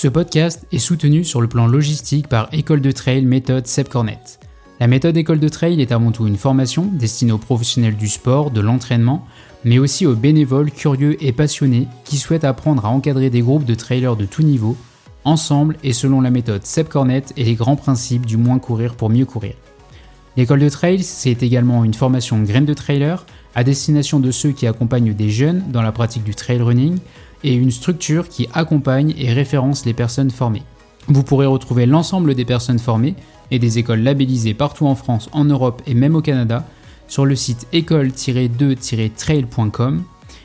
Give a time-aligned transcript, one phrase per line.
[0.00, 4.20] Ce podcast est soutenu sur le plan logistique par École de Trail méthode Seb Cornet.
[4.78, 8.52] La méthode École de Trail est avant tout une formation destinée aux professionnels du sport,
[8.52, 9.26] de l'entraînement,
[9.64, 13.74] mais aussi aux bénévoles curieux et passionnés qui souhaitent apprendre à encadrer des groupes de
[13.74, 14.76] trailers de tout niveau,
[15.24, 19.10] ensemble et selon la méthode Seb Cornet et les grands principes du moins courir pour
[19.10, 19.54] mieux courir.
[20.36, 23.26] L'école de trail, c'est également une formation graine de trailer
[23.56, 27.00] à destination de ceux qui accompagnent des jeunes dans la pratique du trail running
[27.44, 30.64] et une structure qui accompagne et référence les personnes formées.
[31.08, 33.14] Vous pourrez retrouver l'ensemble des personnes formées
[33.50, 36.66] et des écoles labellisées partout en France, en Europe et même au Canada
[37.06, 40.02] sur le site école-2-trail.com.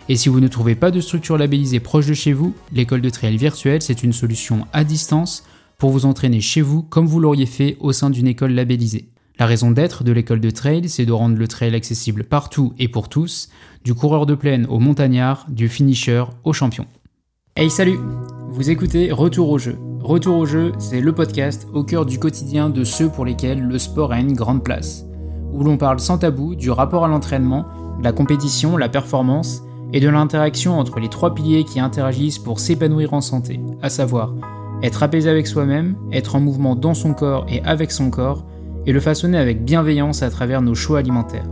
[0.09, 3.09] Et si vous ne trouvez pas de structure labellisée proche de chez vous, l'école de
[3.09, 5.43] trail virtuelle, c'est une solution à distance
[5.77, 9.09] pour vous entraîner chez vous comme vous l'auriez fait au sein d'une école labellisée.
[9.39, 12.87] La raison d'être de l'école de trail, c'est de rendre le trail accessible partout et
[12.87, 13.49] pour tous,
[13.83, 16.85] du coureur de plaine au montagnard, du finisher au champion.
[17.55, 17.99] Hey salut
[18.49, 19.77] Vous écoutez Retour au jeu.
[20.01, 23.77] Retour au jeu, c'est le podcast au cœur du quotidien de ceux pour lesquels le
[23.77, 25.05] sport a une grande place,
[25.51, 27.65] où l'on parle sans tabou du rapport à l'entraînement,
[28.01, 33.13] la compétition, la performance et de l'interaction entre les trois piliers qui interagissent pour s'épanouir
[33.13, 34.33] en santé, à savoir
[34.81, 38.45] être apaisé avec soi-même, être en mouvement dans son corps et avec son corps,
[38.85, 41.47] et le façonner avec bienveillance à travers nos choix alimentaires.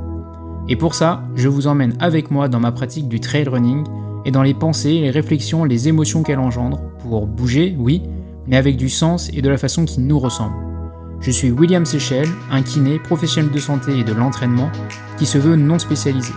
[0.72, 3.84] Et pour ça, je vous emmène avec moi dans ma pratique du trail running
[4.24, 8.04] et dans les pensées, les réflexions, les émotions qu'elle engendre, pour bouger, oui,
[8.48, 10.56] mais avec du sens et de la façon qui nous ressemble.
[11.20, 14.72] Je suis William Seychelles, un kiné, professionnel de santé et de l'entraînement,
[15.18, 16.32] qui se veut non spécialisé,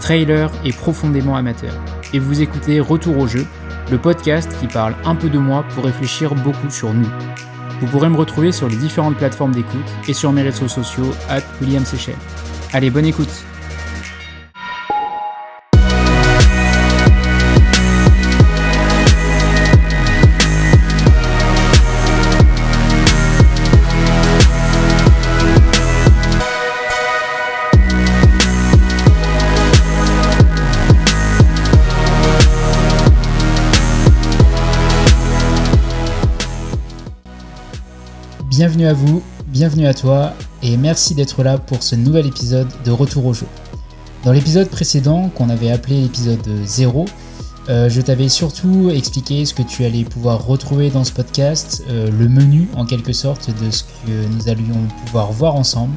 [0.00, 1.74] trailer et profondément amateur.
[2.14, 3.46] Et vous écoutez Retour au jeu,
[3.90, 7.10] le podcast qui parle un peu de moi pour réfléchir beaucoup sur nous.
[7.82, 11.42] Vous pourrez me retrouver sur les différentes plateformes d'écoute et sur mes réseaux sociaux, at
[11.60, 12.14] William Seychelles.
[12.72, 13.44] Allez, bonne écoute
[38.56, 40.32] Bienvenue à vous, bienvenue à toi
[40.62, 43.48] et merci d'être là pour ce nouvel épisode de Retour au jeu.
[44.22, 47.04] Dans l'épisode précédent qu'on avait appelé l'épisode 0,
[47.68, 52.08] euh, je t'avais surtout expliqué ce que tu allais pouvoir retrouver dans ce podcast, euh,
[52.16, 55.96] le menu en quelque sorte de ce que nous allions pouvoir voir ensemble.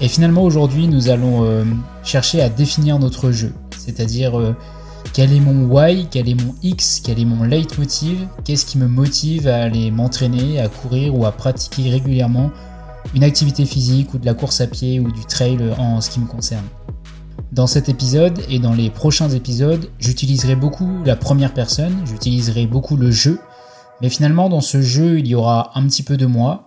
[0.00, 1.62] Et finalement aujourd'hui nous allons euh,
[2.02, 4.56] chercher à définir notre jeu, c'est-à-dire
[5.12, 8.86] quel est mon why, quel est mon X, quel est mon leitmotiv, qu'est-ce qui me
[8.86, 12.50] motive à aller m'entraîner, à courir ou à pratiquer régulièrement
[13.14, 16.20] une activité physique ou de la course à pied ou du trail en ce qui
[16.20, 16.66] me concerne?
[17.52, 22.96] Dans cet épisode et dans les prochains épisodes, j'utiliserai beaucoup la première personne, j'utiliserai beaucoup
[22.96, 23.38] le jeu,
[24.02, 26.66] mais finalement dans ce jeu il y aura un petit peu de moi,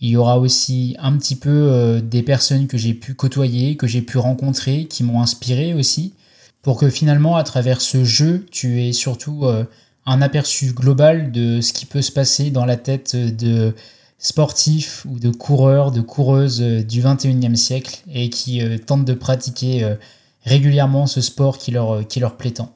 [0.00, 3.86] il y aura aussi un petit peu euh, des personnes que j'ai pu côtoyer, que
[3.86, 6.14] j'ai pu rencontrer, qui m'ont inspiré aussi,
[6.62, 9.64] pour que finalement, à travers ce jeu, tu aies surtout euh,
[10.06, 13.74] un aperçu global de ce qui peut se passer dans la tête de
[14.18, 19.14] sportifs ou de coureurs, de coureuses euh, du 21e siècle et qui euh, tentent de
[19.14, 19.96] pratiquer
[20.44, 22.74] régulièrement ce sport qui leur, qui leur plaît tant.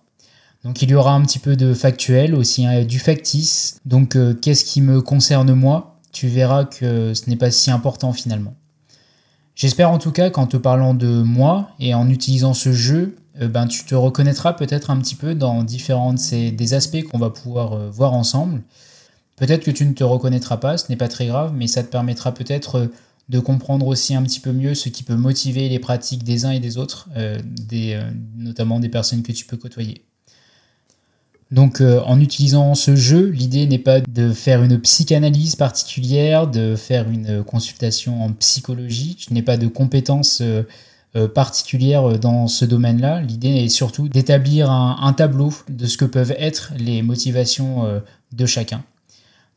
[0.64, 3.80] Donc il y aura un petit peu de factuel, aussi hein, du factice.
[3.84, 5.98] Donc qu'est-ce qui me concerne moi?
[6.12, 8.54] Tu verras que ce n'est pas si important finalement.
[9.54, 13.66] J'espère en tout cas qu'en te parlant de moi et en utilisant ce jeu, ben,
[13.66, 17.90] tu te reconnaîtras peut-être un petit peu dans différents des aspects qu'on va pouvoir euh,
[17.90, 18.62] voir ensemble.
[19.36, 21.88] Peut-être que tu ne te reconnaîtras pas, ce n'est pas très grave, mais ça te
[21.88, 22.86] permettra peut-être euh,
[23.28, 26.50] de comprendre aussi un petit peu mieux ce qui peut motiver les pratiques des uns
[26.50, 27.08] et des autres,
[27.42, 27.98] des,
[28.36, 30.04] notamment des personnes que tu peux côtoyer.
[31.50, 37.08] Donc en utilisant ce jeu, l'idée n'est pas de faire une psychanalyse particulière, de faire
[37.08, 40.64] une consultation en psychologie, je n'ai pas de compétences euh,
[41.28, 43.20] particulière euh, dans ce domaine-là.
[43.20, 48.00] L'idée est surtout d'établir un, tableau de ce que peuvent être les motivations euh,
[48.32, 48.82] de chacun.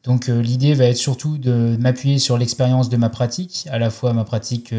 [0.03, 4.13] Donc l'idée va être surtout de m'appuyer sur l'expérience de ma pratique, à la fois
[4.13, 4.74] ma pratique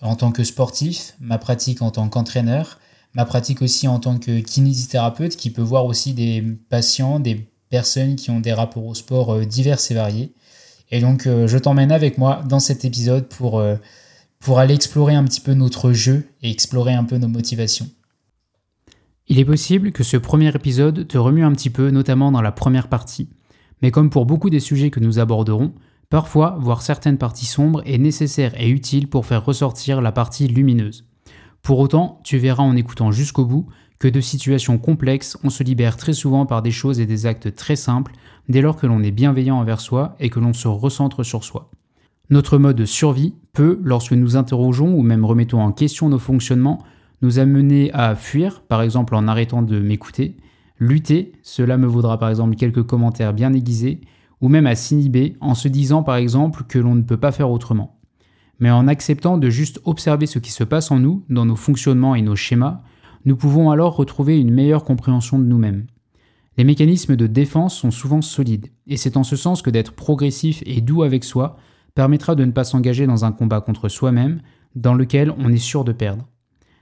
[0.00, 2.78] en tant que sportif, ma pratique en tant qu'entraîneur,
[3.14, 8.14] ma pratique aussi en tant que kinésithérapeute qui peut voir aussi des patients, des personnes
[8.14, 10.32] qui ont des rapports au sport divers et variés.
[10.92, 13.60] Et donc je t'emmène avec moi dans cet épisode pour
[14.44, 17.88] pour aller explorer un petit peu notre jeu et explorer un peu nos motivations.
[19.26, 22.52] Il est possible que ce premier épisode te remue un petit peu, notamment dans la
[22.52, 23.30] première partie.
[23.80, 25.72] Mais comme pour beaucoup des sujets que nous aborderons,
[26.10, 31.06] parfois voir certaines parties sombres est nécessaire et utile pour faire ressortir la partie lumineuse.
[31.62, 33.66] Pour autant, tu verras en écoutant jusqu'au bout
[33.98, 37.54] que de situations complexes, on se libère très souvent par des choses et des actes
[37.54, 38.12] très simples
[38.50, 41.70] dès lors que l'on est bienveillant envers soi et que l'on se recentre sur soi.
[42.30, 46.82] Notre mode survie peut, lorsque nous interrogeons ou même remettons en question nos fonctionnements,
[47.20, 50.36] nous amener à fuir, par exemple en arrêtant de m'écouter,
[50.78, 54.00] lutter, cela me vaudra par exemple quelques commentaires bien aiguisés,
[54.40, 57.50] ou même à s'inhiber en se disant par exemple que l'on ne peut pas faire
[57.50, 57.98] autrement.
[58.58, 62.14] Mais en acceptant de juste observer ce qui se passe en nous, dans nos fonctionnements
[62.14, 62.82] et nos schémas,
[63.24, 65.86] nous pouvons alors retrouver une meilleure compréhension de nous-mêmes.
[66.56, 70.62] Les mécanismes de défense sont souvent solides, et c'est en ce sens que d'être progressif
[70.66, 71.58] et doux avec soi
[71.94, 74.40] permettra de ne pas s'engager dans un combat contre soi-même
[74.74, 76.26] dans lequel on est sûr de perdre.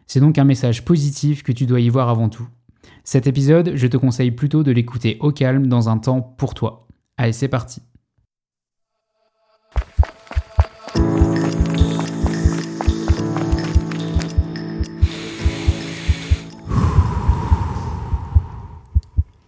[0.07, 2.49] C'est donc un message positif que tu dois y voir avant tout.
[3.05, 6.87] Cet épisode, je te conseille plutôt de l'écouter au calme dans un temps pour toi.
[7.17, 7.83] Allez, c'est parti.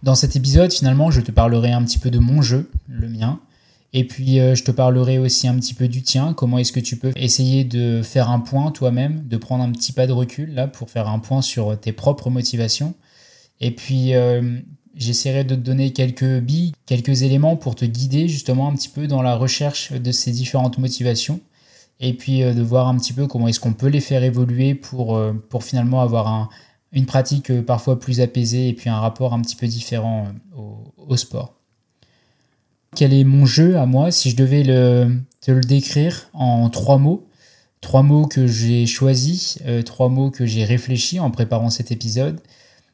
[0.03, 3.39] Dans cet épisode, finalement, je te parlerai un petit peu de mon jeu, le mien,
[3.97, 6.81] et puis euh, je te parlerai aussi un petit peu du tien, comment est-ce que
[6.81, 10.53] tu peux essayer de faire un point toi-même, de prendre un petit pas de recul
[10.53, 12.93] là pour faire un point sur tes propres motivations.
[13.61, 14.59] Et puis euh,
[14.95, 19.07] j'essaierai de te donner quelques billes, quelques éléments pour te guider justement un petit peu
[19.07, 21.39] dans la recherche de ces différentes motivations.
[22.01, 24.75] Et puis euh, de voir un petit peu comment est-ce qu'on peut les faire évoluer
[24.75, 25.17] pour,
[25.61, 26.49] finalement avoir un,
[26.91, 30.27] une pratique parfois plus apaisée et puis un rapport un petit peu différent
[31.07, 31.54] au, sport.
[32.95, 36.97] Quel est mon jeu à moi si je devais le, te le décrire en trois
[36.97, 37.27] mots
[37.81, 42.39] Trois mots que j'ai choisis, euh, trois mots que j'ai réfléchi en préparant cet épisode.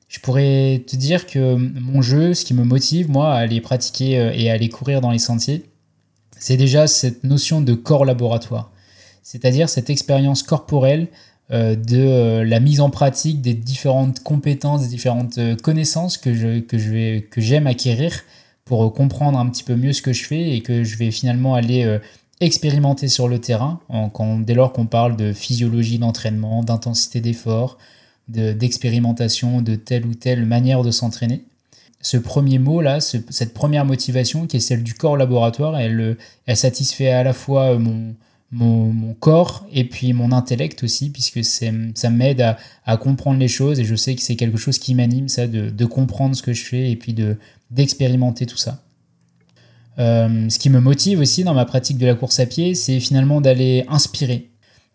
[0.10, 4.32] Je pourrais te dire que mon jeu, ce qui me motive, moi, à aller pratiquer
[4.36, 5.64] et à aller courir dans les sentiers,
[6.38, 8.72] c'est déjà cette notion de corps laboratoire.
[9.24, 11.08] C'est-à-dire cette expérience corporelle
[11.52, 16.60] euh, de euh, la mise en pratique des différentes compétences, des différentes euh, connaissances que
[16.60, 18.24] que que j'aime acquérir
[18.72, 21.56] pour comprendre un petit peu mieux ce que je fais et que je vais finalement
[21.56, 22.00] aller
[22.40, 23.82] expérimenter sur le terrain
[24.14, 27.78] quand, dès lors qu'on parle de physiologie d'entraînement, d'intensité d'effort,
[28.30, 31.42] d'expérimentation de, telle ou telle manière de s'entraîner.
[32.00, 36.16] Ce premier mot-là, cette première motivation qui est celle du corps laboratoire, elle,
[36.46, 38.16] elle satisfait à la fois mon,
[39.20, 43.96] corps et puis mon intellect aussi, puisque ça m'aide à, comprendre les choses et je
[43.96, 46.96] sais que c'est quelque chose qui m'anime, ça, de, comprendre ce que je fais et
[46.96, 47.14] puis
[47.72, 48.84] d'expérimenter tout ça.
[50.00, 53.00] Euh, ce qui me motive aussi dans ma pratique de la course à pied, c'est
[53.00, 54.50] finalement d'aller inspirer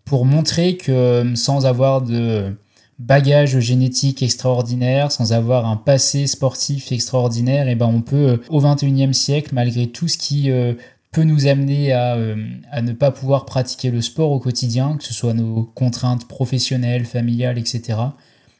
[0.04, 2.56] pour montrer que sans avoir de
[2.98, 8.60] bagage génétique extraordinaire, sans avoir un passé sportif extraordinaire, et eh ben on peut au
[8.60, 10.74] 21e siècle, malgré tout ce qui euh,
[11.12, 12.36] peut nous amener euh,
[12.70, 17.04] à, ne pas pouvoir pratiquer le sport au quotidien, que ce soit nos contraintes professionnelles,
[17.04, 17.98] familiales, etc.,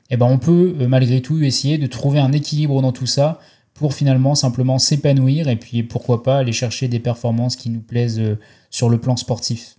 [0.08, 3.40] eh ben on peut euh, malgré tout essayer de trouver un équilibre dans tout ça
[3.78, 8.20] pour finalement simplement s'épanouir et puis pourquoi pas aller chercher des performances qui nous plaisent
[8.20, 8.38] euh,
[8.70, 9.76] sur le plan sportif.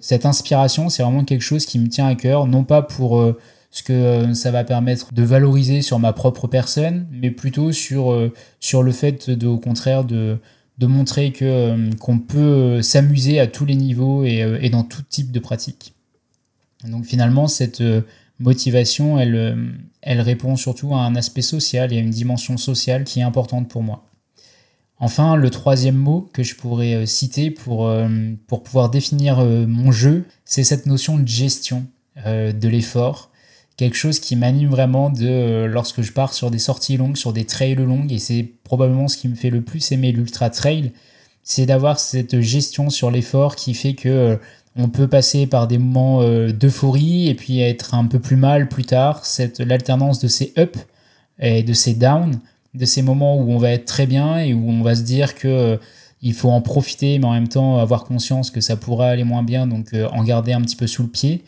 [0.00, 3.20] Cette inspiration, c'est vraiment quelque chose qui me tient à cœur, non pas pour
[3.72, 8.30] ce que ça va permettre de valoriser sur ma propre personne, mais plutôt sur,
[8.60, 10.38] sur le fait de, au contraire de,
[10.78, 14.84] de montrer que euh, qu'on peut euh, s'amuser à tous les niveaux euh, et, dans
[14.84, 15.92] tout type de pratique.
[16.84, 17.82] Donc finalement, cette
[18.38, 23.20] motivation, elle, elle répond surtout à un aspect social et à une dimension sociale qui
[23.20, 24.04] est importante pour moi.
[25.00, 27.88] Enfin, le troisième mot que je pourrais citer pour,
[28.48, 31.86] pour pouvoir définir mon jeu, c'est cette notion de gestion
[32.26, 33.30] de l'effort
[33.78, 37.32] quelque chose qui m'anime vraiment de euh, lorsque je pars sur des sorties longues, sur
[37.32, 40.92] des trails longues, et c'est probablement ce qui me fait le plus aimer l'ultra trail,
[41.44, 44.36] c'est d'avoir cette gestion sur l'effort qui fait que euh,
[44.76, 48.68] on peut passer par des moments euh, d'euphorie et puis être un peu plus mal
[48.68, 50.86] plus tard, cette l'alternance de ces ups
[51.40, 52.40] et de ces downs,
[52.74, 55.34] de ces moments où on va être très bien et où on va se dire
[55.34, 55.78] que
[56.20, 59.44] il faut en profiter, mais en même temps avoir conscience que ça pourra aller moins
[59.44, 61.44] bien, donc en garder un petit peu sous le pied.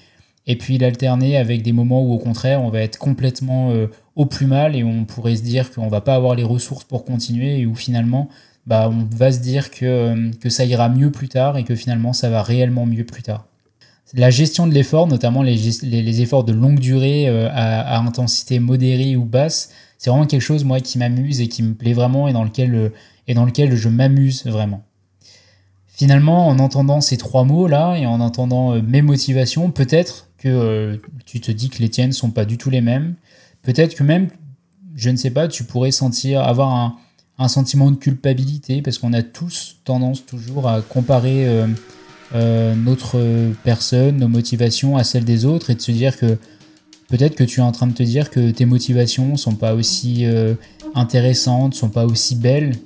[0.47, 3.87] Et puis l'alterner avec des moments où au contraire on va être complètement euh,
[4.17, 7.05] au plus mal et on pourrait se dire qu'on va pas avoir les ressources pour
[7.05, 8.29] continuer et où finalement
[8.71, 11.75] bah, on va se dire que, euh, que ça ira mieux plus tard et que
[11.75, 13.47] finalement ça va réellement mieux plus tard.
[14.15, 19.25] La gestion de l'effort, notamment les, efforts de longue durée euh, à, intensité modérée ou
[19.25, 22.45] basse, c'est vraiment quelque chose moi qui m'amuse et qui me plaît vraiment et dans
[22.45, 22.93] lequel,
[23.27, 24.85] et dans lequel je m'amuse vraiment.
[25.89, 30.97] Finalement, en entendant ces trois mots-là et en entendant mes motivations, peut-être que euh,
[31.27, 33.17] tu te dis que les tiennes sont pas du tout les mêmes.
[33.63, 34.29] Peut-être que même,
[34.95, 36.97] je ne sais pas, tu pourrais sentir, avoir un,
[37.41, 41.67] un sentiment de culpabilité parce qu'on a tous tendance toujours à comparer euh,
[42.35, 43.19] euh, notre
[43.65, 46.37] personne, nos motivations à celles des autres et de se dire que
[47.09, 50.27] peut-être que tu es en train de te dire que tes motivations sont pas aussi
[50.95, 52.77] intéressantes, sont pas aussi belles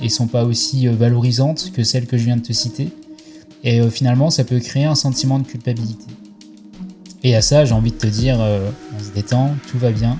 [0.00, 2.88] et sont pas aussi valorisantes que celles que je viens de te citer.
[3.62, 6.06] Et finalement, ça peut créer un sentiment de culpabilité.
[7.24, 10.18] Et à ça, j'ai envie de te dire, on se détend, tout va bien.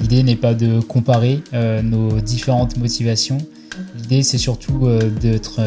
[0.00, 1.40] L'idée n'est pas de comparer
[1.82, 3.38] nos différentes motivations.
[3.96, 4.88] L'idée, c'est surtout
[5.20, 5.60] d'être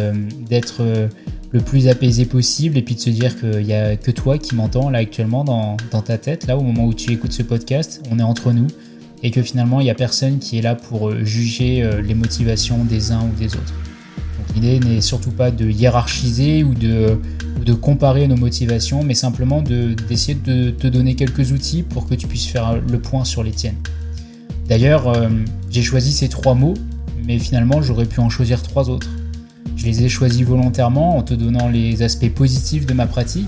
[1.55, 4.55] le plus apaisé possible et puis de se dire qu'il n'y a que toi qui
[4.55, 8.19] m'entends là actuellement dans, ta tête, là au moment où tu écoutes ce podcast, on
[8.19, 8.67] est entre nous
[9.23, 12.13] et que finalement il n'y a personne qui est là pour euh, juger euh, les
[12.13, 13.73] motivations des uns ou des autres.
[14.53, 20.71] L'idée n'est surtout pas de hiérarchiser ou de comparer nos motivations, mais simplement d'essayer de,
[20.71, 23.75] te donner quelques outils pour que tu puisses faire le point sur les tiennes.
[24.67, 25.29] D'ailleurs, euh,
[25.69, 26.73] j'ai choisi ces trois mots,
[27.23, 29.09] mais finalement j'aurais pu en choisir trois autres.
[29.75, 33.47] Je les ai choisis volontairement en te donnant les aspects positifs de ma pratique,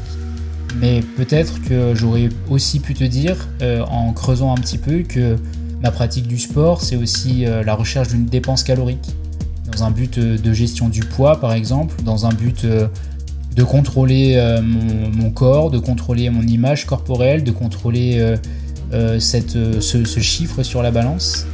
[0.79, 5.37] mais peut-être que j'aurais aussi pu te dire, euh, en creusant un petit peu, que
[5.81, 9.15] ma pratique du sport, c'est aussi euh, la recherche d'une dépense calorique,
[9.71, 15.29] dans un but de gestion du poids par exemple, dans un but de contrôler mon,
[15.29, 18.37] corps, de contrôler mon image corporelle, de contrôler
[19.19, 21.45] cette, ce chiffre sur la balance.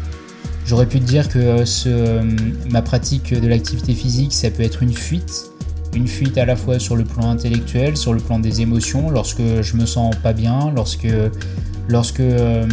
[0.66, 2.24] J'aurais pu te dire que euh, euh,
[2.70, 5.50] ma pratique de l'activité physique, ça peut être une fuite.
[5.94, 9.62] Une fuite à la fois sur le plan intellectuel, sur le plan des émotions, lorsque
[9.62, 11.08] je me sens pas bien, lorsque,
[11.88, 12.66] lorsque euh,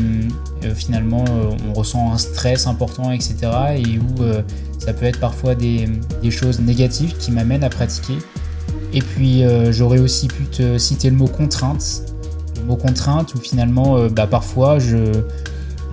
[0.74, 1.24] finalement
[1.68, 3.34] on ressent un stress important, etc.
[3.76, 4.22] Et où
[4.78, 5.86] ça peut être parfois des,
[6.22, 8.16] des choses négatives qui m'amènent à pratiquer.
[8.94, 12.02] Et puis j'aurais aussi pu te citer le mot contrainte.
[12.70, 15.24] Le mot contrainte où finalement bah, parfois je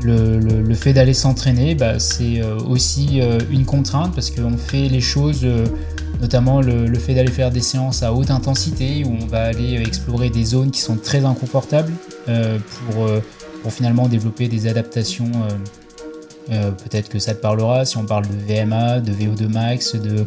[0.03, 5.01] le, fait d'aller s'entraîner, bah, c'est euh, aussi euh, une contrainte parce qu'on fait les
[5.01, 5.65] choses, euh,
[6.22, 10.29] notamment le, fait d'aller faire des séances à haute intensité où on va aller explorer
[10.29, 11.93] des zones qui sont très inconfortables
[12.25, 13.07] pour,
[13.62, 15.31] pour finalement développer des adaptations.
[16.48, 20.25] Peut-être que ça te parlera si on parle de VMA, de VO2 max, de,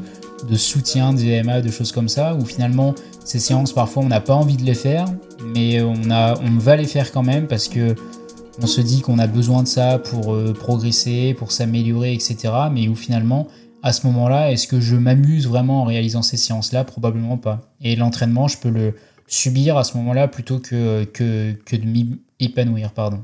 [0.49, 4.21] de soutien de VMA, de choses comme ça, où finalement ces séances parfois on n'a
[4.21, 5.07] pas envie de les faire,
[5.55, 7.95] mais on, a, on va les faire quand même parce que
[8.63, 12.37] on se dit qu'on a besoin de ça pour euh, progresser, pour s'améliorer, etc.
[12.71, 13.49] Mais où finalement,
[13.83, 17.61] à ce moment-là, est-ce que je m'amuse vraiment en réalisant ces séances-là Probablement pas.
[17.81, 18.95] Et l'entraînement, je peux le
[19.27, 22.93] subir à ce moment-là plutôt que, que, que de m'y épanouir.
[22.93, 23.23] Pardon.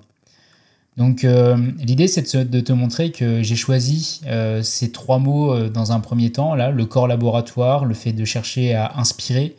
[0.96, 5.92] Donc euh, l'idée, c'est de, te montrer que j'ai choisi euh, ces trois mots dans
[5.92, 9.56] un premier temps, là, le corps laboratoire, le fait de chercher à inspirer,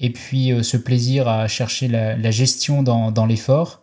[0.00, 3.82] et puis ce plaisir à chercher la, gestion dans, dans l'effort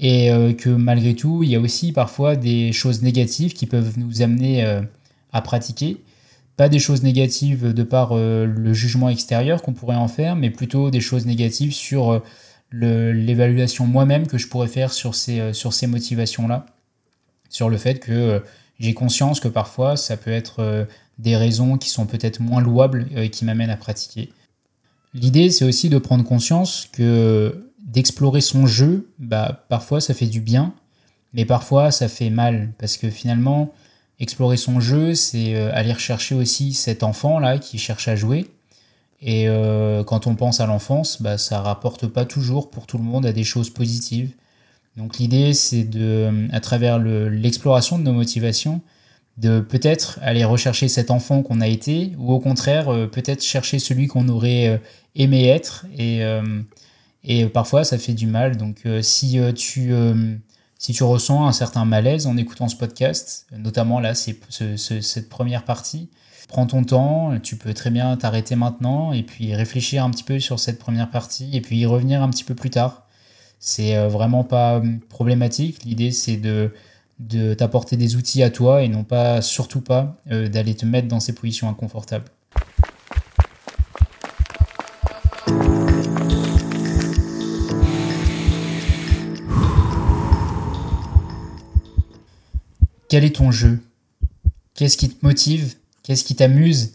[0.00, 3.98] et euh, que malgré tout, il y a aussi parfois des choses négatives qui peuvent
[3.98, 4.82] nous amener euh,
[5.32, 5.98] à pratiquer.
[6.56, 10.50] Pas des choses négatives de par euh, le jugement extérieur qu'on pourrait en faire, mais
[10.50, 12.22] plutôt des choses négatives sur
[12.72, 16.66] l'évaluation moi-même que je pourrais faire sur ces, sur ces motivations-là.
[17.48, 18.42] Sur le fait que
[18.80, 20.88] j'ai conscience que parfois ça peut être
[21.20, 24.32] des raisons qui sont peut-être moins louables et qui m'amènent à pratiquer.
[25.14, 30.40] L'idée, c'est aussi de prendre conscience que d'explorer son jeu, bah, parfois ça fait du
[30.40, 30.74] bien,
[31.32, 33.72] mais parfois ça fait mal, parce que finalement,
[34.18, 38.46] explorer son jeu, c'est euh, aller rechercher aussi cet enfant-là qui cherche à jouer.
[39.20, 43.04] Et euh, quand on pense à l'enfance, bah, ça rapporte pas toujours pour tout le
[43.04, 44.32] monde à des choses positives.
[44.96, 48.80] Donc l'idée, c'est de, à travers l'exploration de nos motivations,
[49.38, 53.78] de peut-être aller rechercher cet enfant qu'on a été, ou au contraire, euh, peut-être chercher
[53.78, 54.80] celui qu'on aurait
[55.14, 56.22] aimé être, et,
[57.24, 58.56] et parfois, ça fait du mal.
[58.56, 60.36] Donc, euh, si, euh, tu, euh,
[60.78, 64.38] si tu ressens un certain malaise en écoutant ce podcast, notamment là, c'est
[64.76, 66.10] cette première partie,
[66.48, 67.38] prends ton temps.
[67.42, 71.10] Tu peux très bien t'arrêter maintenant et puis réfléchir un petit peu sur cette première
[71.10, 73.06] partie et puis y revenir un petit peu plus tard.
[73.58, 75.84] C'est vraiment pas problématique.
[75.84, 76.72] L'idée, c'est de
[77.20, 81.20] de t'apporter des outils à toi et non pas, surtout pas, d'aller te mettre dans
[81.20, 82.26] ces positions inconfortables.
[93.14, 93.78] Quel est ton jeu?
[94.74, 95.76] Qu'est-ce qui te motive?
[96.02, 96.94] Qu'est-ce qui t'amuse?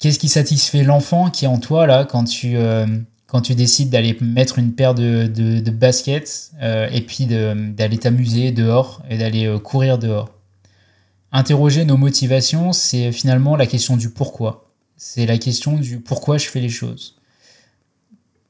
[0.00, 2.84] Qu'est-ce qui satisfait l'enfant qui est en toi là quand tu, euh,
[3.28, 8.50] quand tu décides d'aller mettre une paire de, de, baskets euh, et puis d'aller t'amuser
[8.50, 10.34] dehors et d'aller euh, courir dehors?
[11.30, 14.72] Interroger nos motivations, c'est finalement la question du pourquoi.
[14.96, 17.20] C'est la question du pourquoi je fais les choses.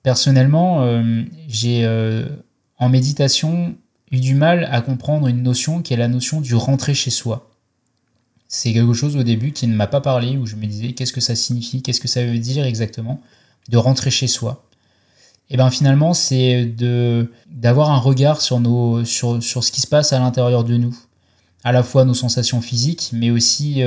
[0.03, 1.03] Personnellement,
[1.47, 1.87] j'ai
[2.79, 3.77] en méditation
[4.11, 7.51] eu du mal à comprendre une notion qui est la notion du rentrer chez soi.
[8.49, 11.13] C'est quelque chose au début qui ne m'a pas parlé, où je me disais qu'est-ce
[11.13, 13.21] que ça signifie, qu'est-ce que ça veut dire exactement,
[13.69, 14.65] de rentrer chez soi?
[15.51, 16.65] Et bien finalement, c'est
[17.49, 18.59] d'avoir un regard sur,
[19.05, 20.97] ce qui se passe à l'intérieur de nous.
[21.63, 23.83] à la fois nos sensations physiques, mais aussi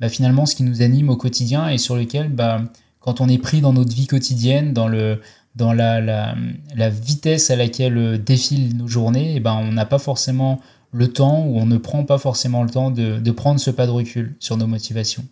[0.00, 2.62] bah, finalement ce qui nous anime au quotidien et sur lequel, bah,
[3.00, 5.20] quand on est pris dans notre vie quotidienne, dans, le,
[5.58, 9.98] dans la, la, vitesse à laquelle défilent nos journées, et eh ben, on n'a pas
[9.98, 10.60] forcément
[10.92, 13.90] le temps ou on ne prend pas forcément le temps de, prendre ce pas de
[13.90, 15.24] recul sur nos motivations.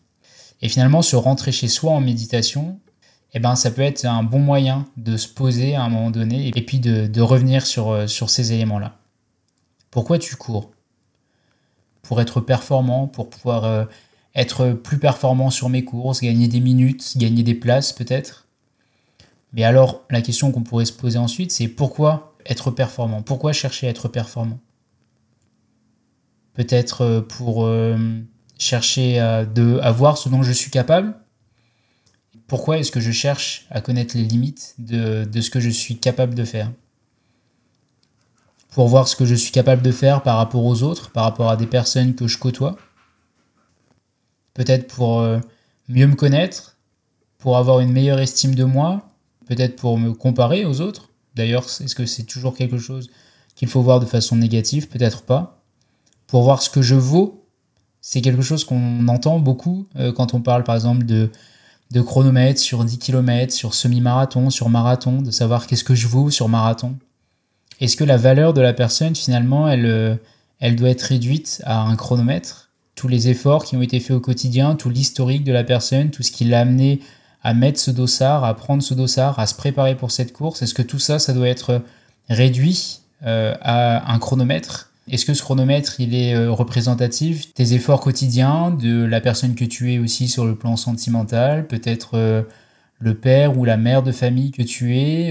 [0.63, 2.79] Et finalement, se rentrer chez soi en méditation,
[3.35, 6.49] eh ben, ça peut être un bon moyen de se poser à un moment donné
[6.55, 8.99] et puis de, revenir sur, sur ces éléments-là.
[9.91, 10.73] Pourquoi tu cours?
[12.03, 13.85] Pour être performant, pour pouvoir euh,
[14.35, 18.46] être plus performant sur mes courses, gagner des minutes, gagner des places peut-être?
[19.53, 23.23] Mais alors, la question qu'on pourrait se poser ensuite, c'est pourquoi être performant?
[23.23, 24.59] Pourquoi chercher à être performant?
[26.55, 27.97] Peut-être euh, pour euh,
[28.59, 31.15] chercher à, de, voir ce dont je suis capable.
[32.47, 35.97] Pourquoi est-ce que je cherche à connaître les limites de, de ce que je suis
[35.97, 36.71] capable de faire?
[38.71, 41.51] Pour voir ce que je suis capable de faire par rapport aux autres, par rapport
[41.51, 42.77] à des personnes que je côtoie.
[44.55, 45.39] Peut-être pour euh,
[45.89, 46.77] mieux me connaître,
[47.39, 49.06] pour avoir une meilleure estime de moi,
[49.47, 51.11] peut-être pour me comparer aux autres.
[51.35, 53.11] D'ailleurs, est-ce que c'est toujours quelque chose
[53.55, 54.89] qu'il faut voir de façon négative?
[54.89, 55.63] Peut-être pas.
[56.27, 57.47] Pour voir ce que je vaux,
[58.01, 61.31] c'est quelque chose qu'on entend beaucoup euh, quand on parle par exemple de,
[61.91, 66.31] de chronomètre sur 10 km, sur semi-marathon, sur marathon, de savoir qu'est-ce que je vaux
[66.31, 66.97] sur marathon.
[67.81, 70.17] Est-ce que la valeur de la personne, finalement, elle, euh,
[70.61, 72.71] elle doit être réduite à un chronomètre?
[72.95, 76.23] Tous les efforts qui ont été faits au quotidien, tout l'historique de la personne, tout
[76.23, 77.01] ce qui l'a amené
[77.47, 80.63] à mettre ce dossard, à prendre ce dossard, à se préparer pour cette course?
[80.63, 81.81] Est-ce que tout ça, ça doit être
[82.29, 84.91] réduit euh, à un chronomètre?
[85.09, 89.65] Est-ce que ce chronomètre, il est euh, représentatif des efforts quotidiens, de la personne que
[89.65, 92.43] tu es aussi sur le plan sentimental, peut-être euh,
[92.99, 95.31] le père ou la mère de famille que tu es,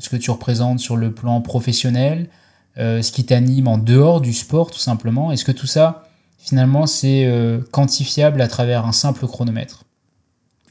[0.00, 2.28] ce que tu représentes sur le plan professionnel,
[2.76, 5.30] ce qui t'anime en dehors du sport tout simplement?
[5.30, 6.04] Est-ce que tout ça,
[6.38, 9.81] finalement, c'est euh, quantifiable à travers un simple chronomètre?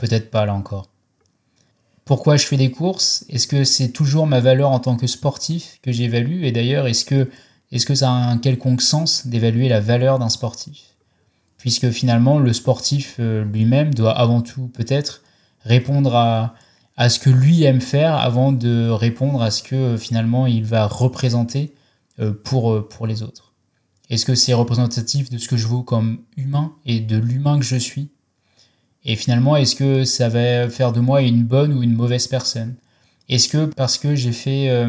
[0.01, 0.89] Peut-être pas là encore.
[2.05, 3.23] Pourquoi je fais des courses?
[3.29, 6.43] Est-ce que c'est toujours ma valeur en tant que sportif que j'évalue?
[6.43, 7.29] Et d'ailleurs, est-ce que,
[7.93, 10.95] ça a un quelconque sens d'évaluer la valeur d'un sportif?
[11.59, 15.21] Puisque finalement, le sportif euh, lui-même doit avant tout peut-être
[15.65, 16.55] répondre à,
[17.07, 21.75] ce que lui aime faire avant de répondre à ce que finalement il va représenter
[22.19, 23.53] euh, pour, pour les autres.
[24.09, 27.65] Est-ce que c'est représentatif de ce que je vaux comme humain et de l'humain que
[27.65, 28.09] je suis?
[29.03, 32.75] Et finalement, est-ce que ça va faire de moi une bonne ou une mauvaise personne?
[33.29, 34.87] Est-ce que parce que j'ai fait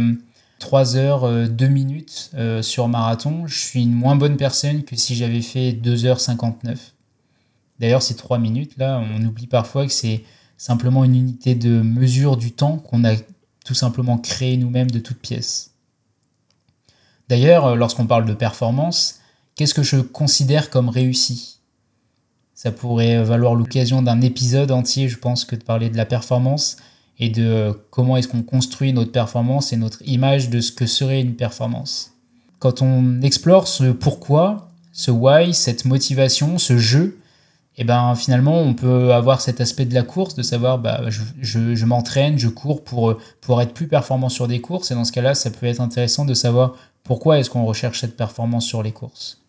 [0.58, 4.82] 3 euh, heures 2 euh, minutes euh, sur marathon, je suis une moins bonne personne
[4.82, 6.92] que si j'avais fait 2 heures 59
[7.78, 10.24] D'ailleurs, ces 3 minutes, là, on oublie parfois que c'est
[10.56, 13.14] simplement une unité de mesure du temps qu'on a
[13.64, 15.72] tout simplement créé nous-mêmes de toutes pièces.
[17.28, 19.20] D'ailleurs, lorsqu'on parle de performance,
[19.56, 21.61] qu'est-ce que je considère comme réussi?
[22.62, 26.76] Ça pourrait valoir l'occasion d'un épisode entier, je pense, que de parler de la performance
[27.18, 30.86] et de euh, comment est-ce qu'on construit notre performance et notre image de ce que
[30.86, 32.12] serait une performance.
[32.60, 37.18] Quand on explore ce pourquoi, ce why, cette motivation, ce jeu,
[37.78, 41.00] et eh ben finalement on peut avoir cet aspect de la course, de savoir bah,
[41.08, 45.10] je, m'entraîne, je cours pour, pour être plus performant sur des courses, et dans ce
[45.10, 48.92] cas-là ça peut être intéressant de savoir pourquoi est-ce qu'on recherche cette performance sur les
[48.92, 49.40] courses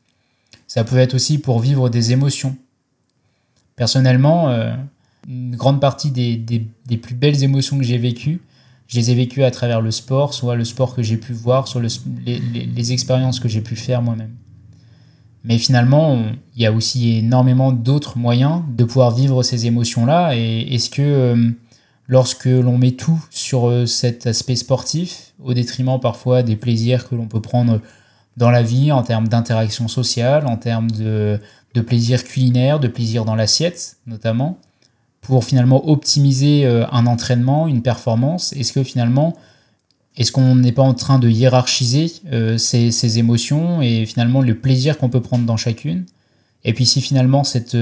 [0.65, 2.55] Ça peut être aussi pour vivre des émotions.
[3.75, 4.73] Personnellement, euh,
[5.27, 8.41] une grande partie des, des, plus belles émotions que j'ai vécues,
[8.87, 11.67] je les ai vécues à travers le sport, soit le sport que j'ai pu voir,
[11.67, 11.81] soit
[12.25, 14.35] les, les, expériences que j'ai pu faire moi-même.
[15.43, 16.23] Mais finalement,
[16.55, 20.35] il y a aussi énormément d'autres moyens de pouvoir vivre ces émotions-là.
[20.35, 21.51] Et est-ce que euh,
[22.07, 27.15] lorsque l'on met tout sur euh, cet aspect sportif, au détriment parfois des plaisirs que
[27.15, 27.81] l'on peut prendre
[28.37, 31.39] dans la vie en termes d'interaction sociale, en termes de,
[31.73, 34.57] de plaisir culinaire, de plaisir dans l'assiette notamment,
[35.21, 39.35] pour finalement optimiser euh, un entraînement, une performance Est-ce que finalement,
[40.17, 44.97] est-ce qu'on n'est pas en train de hiérarchiser euh, ces, émotions et finalement le plaisir
[44.97, 46.05] qu'on peut prendre dans chacune?
[46.65, 47.77] Et puis si finalement cette,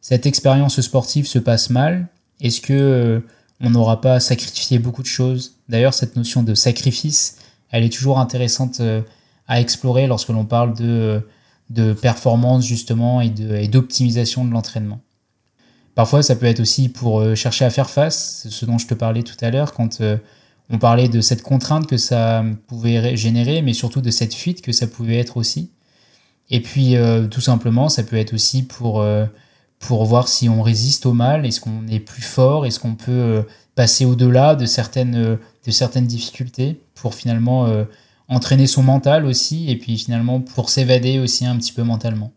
[0.00, 2.08] cette expérience sportive se passe mal,
[2.40, 3.22] est-ce que
[3.60, 5.54] on n'aura pas sacrifié beaucoup de choses?
[5.68, 7.38] D'ailleurs, cette notion de sacrifice,
[7.70, 9.02] elle est toujours intéressante euh,
[9.48, 11.22] à explorer lorsque l'on parle de,
[11.70, 13.30] de performance justement et
[13.68, 15.00] d'optimisation de, l'entraînement.
[15.94, 18.94] Parfois, ça peut être aussi pour euh, chercher à faire face, ce dont je te
[18.94, 20.18] parlais tout à l'heure, quand euh,
[20.68, 24.72] on parlait de cette contrainte que ça pouvait générer, mais surtout de cette fuite que
[24.72, 25.70] ça pouvait être aussi.
[26.50, 26.94] Et puis,
[27.30, 29.02] tout simplement, ça peut être aussi pour
[29.78, 33.12] pour voir si on résiste au mal, est-ce qu'on est plus fort, est-ce qu'on peut
[33.12, 33.42] euh,
[33.74, 37.84] passer au-delà de certaines, euh, de certaines difficultés pour finalement euh,
[38.28, 42.32] entraîner son mental aussi, et puis finalement pour s'évader aussi un petit peu mentalement.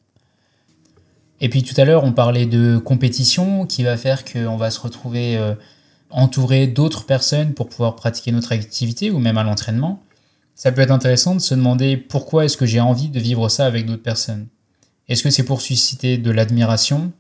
[1.42, 4.80] Et puis tout à l'heure, on parlait de compétition qui va faire qu'on va se
[4.80, 5.56] retrouver euh,
[6.10, 10.04] entouré d'autres personnes pour pouvoir pratiquer notre activité ou même à l'entraînement.
[10.56, 13.66] Ça peut être intéressant de se demander pourquoi est-ce que j'ai envie de vivre ça
[13.66, 14.48] avec d'autres personnes.
[15.08, 17.14] Est-ce que c'est pour susciter de l'admiration?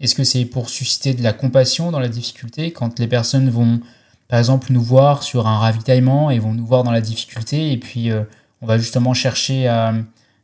[0.00, 3.80] Est-ce que c'est pour susciter de la compassion dans la difficulté quand les personnes vont,
[4.28, 7.76] par exemple, nous voir sur un ravitaillement et vont nous voir dans la difficulté et
[7.76, 8.24] puis euh,
[8.60, 9.94] on va justement chercher à,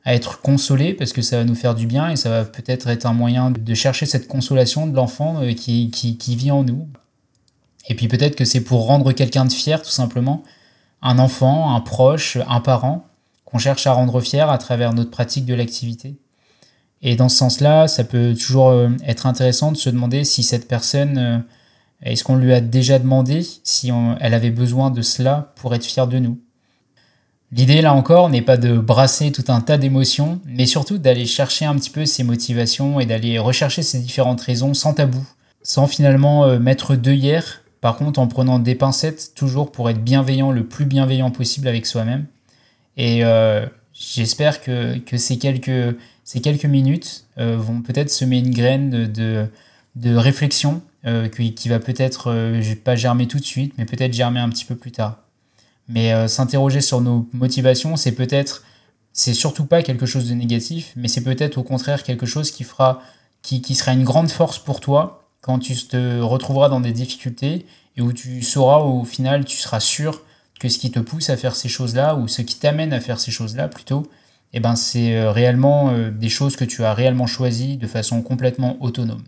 [0.05, 3.07] être consolé parce que ça va nous faire du bien et ça va peut-être être
[3.07, 6.89] un moyen de chercher cette consolation de l'enfant euh, qui, qui, qui, vit en nous.
[7.89, 10.43] Et puis peut-être que c'est pour rendre quelqu'un de fier tout simplement,
[11.03, 13.07] un enfant, un proche, un parent,
[13.45, 16.17] qu'on cherche à rendre fier à travers notre pratique de l'activité.
[17.03, 20.67] Et dans ce sens-là, ça peut toujours euh, être intéressant de se demander si cette
[20.67, 21.45] personne,
[22.03, 26.09] est-ce qu'on lui a déjà demandé si elle avait besoin de cela pour être fière
[26.09, 26.39] de nous?
[27.55, 31.67] L'idée, là encore, n'est pas de brasser tout un tas d'émotions, mais surtout d'aller chercher
[31.67, 35.23] un petit peu ses motivations et d'aller rechercher ces différentes raisons sans tabou,
[35.63, 40.51] sans finalement euh, mettre d'œillères, par contre en prenant des pincettes, toujours pour être bienveillant,
[40.51, 42.25] le plus bienveillant possible avec soi-même.
[42.97, 50.81] Et euh, j'espère que, ces, quelques, minutes euh, vont peut-être semer une graine de, réflexion
[51.05, 54.77] qui, qui, va peut-être pas germer tout de suite, mais peut-être germer un petit peu
[54.77, 55.23] plus tard.
[55.89, 58.65] Mais euh, s'interroger sur nos motivations, c'est peut-être,
[59.13, 62.65] c'est surtout pas quelque chose de négatif, mais c'est peut-être au contraire quelque chose qui
[62.65, 63.03] fera,
[63.43, 67.67] qui, qui sera une grande force pour toi quand tu te retrouveras dans des difficultés
[67.97, 70.23] et où tu sauras au final, tu seras sûr
[70.61, 73.19] que ce qui te pousse à faire ces choses-là ou ce qui t'amène à faire
[73.19, 74.09] ces choses-là plutôt,
[74.53, 78.23] eh ben c'est euh, réellement euh, des choses que tu as réellement choisies de façon
[78.23, 79.25] complètement autonome.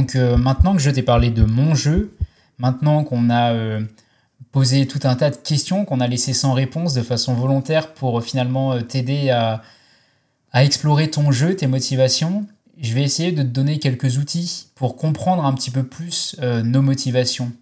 [0.00, 2.16] Donc euh, maintenant que je t'ai parlé de mon jeu,
[2.56, 3.82] maintenant qu'on a euh,
[4.50, 8.18] posé tout un tas de questions qu'on a laissées sans réponse de façon volontaire pour
[8.18, 9.60] euh, finalement t'aider à,
[10.54, 12.46] explorer ton jeu, tes motivations,
[12.80, 16.82] je vais essayer de te donner quelques outils pour comprendre un petit peu plus nos
[16.82, 17.52] motivations.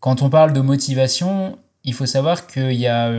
[0.00, 3.12] Quand on parle de motivation, il faut savoir qu'il y a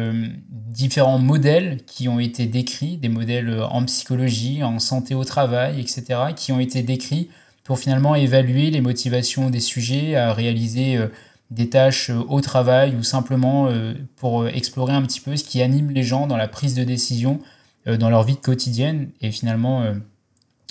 [0.50, 6.34] différents modèles qui ont été décrits, des modèles en psychologie, en santé au travail, etc.,
[6.36, 7.30] qui ont été décrits
[7.64, 11.08] pour finalement évaluer les motivations des sujets à réaliser euh,
[11.50, 15.62] des tâches euh, au travail ou simplement euh, pour explorer un petit peu ce qui
[15.62, 17.40] anime les gens dans la prise de décision
[17.86, 19.10] dans leur vie quotidienne.
[19.20, 19.84] Et finalement,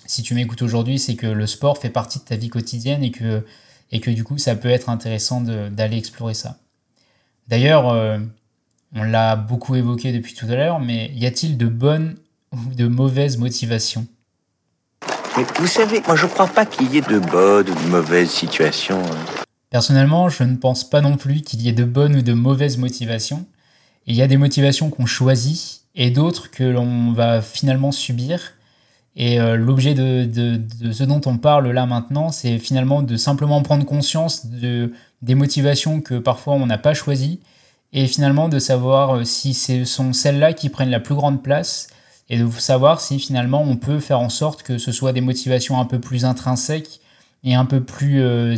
[0.07, 3.11] si tu m'écoutes aujourd'hui, c'est que le sport fait partie de ta vie quotidienne et
[3.11, 3.44] que,
[3.90, 6.57] et que du coup, ça peut être intéressant d'aller explorer ça.
[7.48, 7.85] D'ailleurs,
[8.94, 12.16] on l'a beaucoup évoqué depuis tout à l'heure, mais y a-t-il de bonnes
[12.50, 14.07] ou de mauvaises motivations?
[15.37, 18.31] Mais vous savez, moi je crois pas qu'il y ait de bonnes ou de mauvaises
[18.31, 19.03] situations.
[19.03, 19.42] Hein.
[19.71, 22.77] Personnellement, je ne pense pas non plus qu'il y ait de bonnes ou de mauvaises
[22.77, 23.47] motivations.
[24.07, 28.53] Il y a des motivations qu'on choisit et d'autres que l'on va finalement subir.
[29.16, 30.61] Et euh, l'objet de,
[30.92, 34.92] ce dont on parle là maintenant, c'est finalement de simplement prendre conscience de,
[35.23, 37.40] des motivations que parfois on n'a pas choisies
[37.92, 41.88] et finalement de savoir euh, si ce sont celles-là qui prennent la plus grande place
[42.33, 45.79] et de savoir si finalement on peut faire en sorte que ce soit des motivations
[45.79, 47.01] un peu plus intrinsèques
[47.45, 48.57] et un peu plus euh,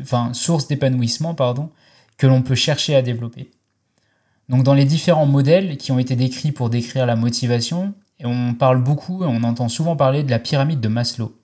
[0.00, 1.70] enfin source d'épanouissement pardon,
[2.18, 3.50] que l'on peut chercher à développer.
[4.48, 8.80] Donc dans les différents modèles qui ont été décrits pour décrire la motivation, on parle
[8.80, 11.36] beaucoup et on entend souvent parler de la pyramide de Maslow.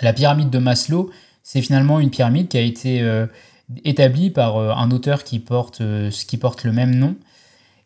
[0.00, 1.10] La pyramide de Maslow,
[1.42, 3.26] c'est finalement une pyramide qui a été euh,
[3.84, 5.20] établie par euh, un auteur
[5.80, 7.16] euh, qui porte le même nom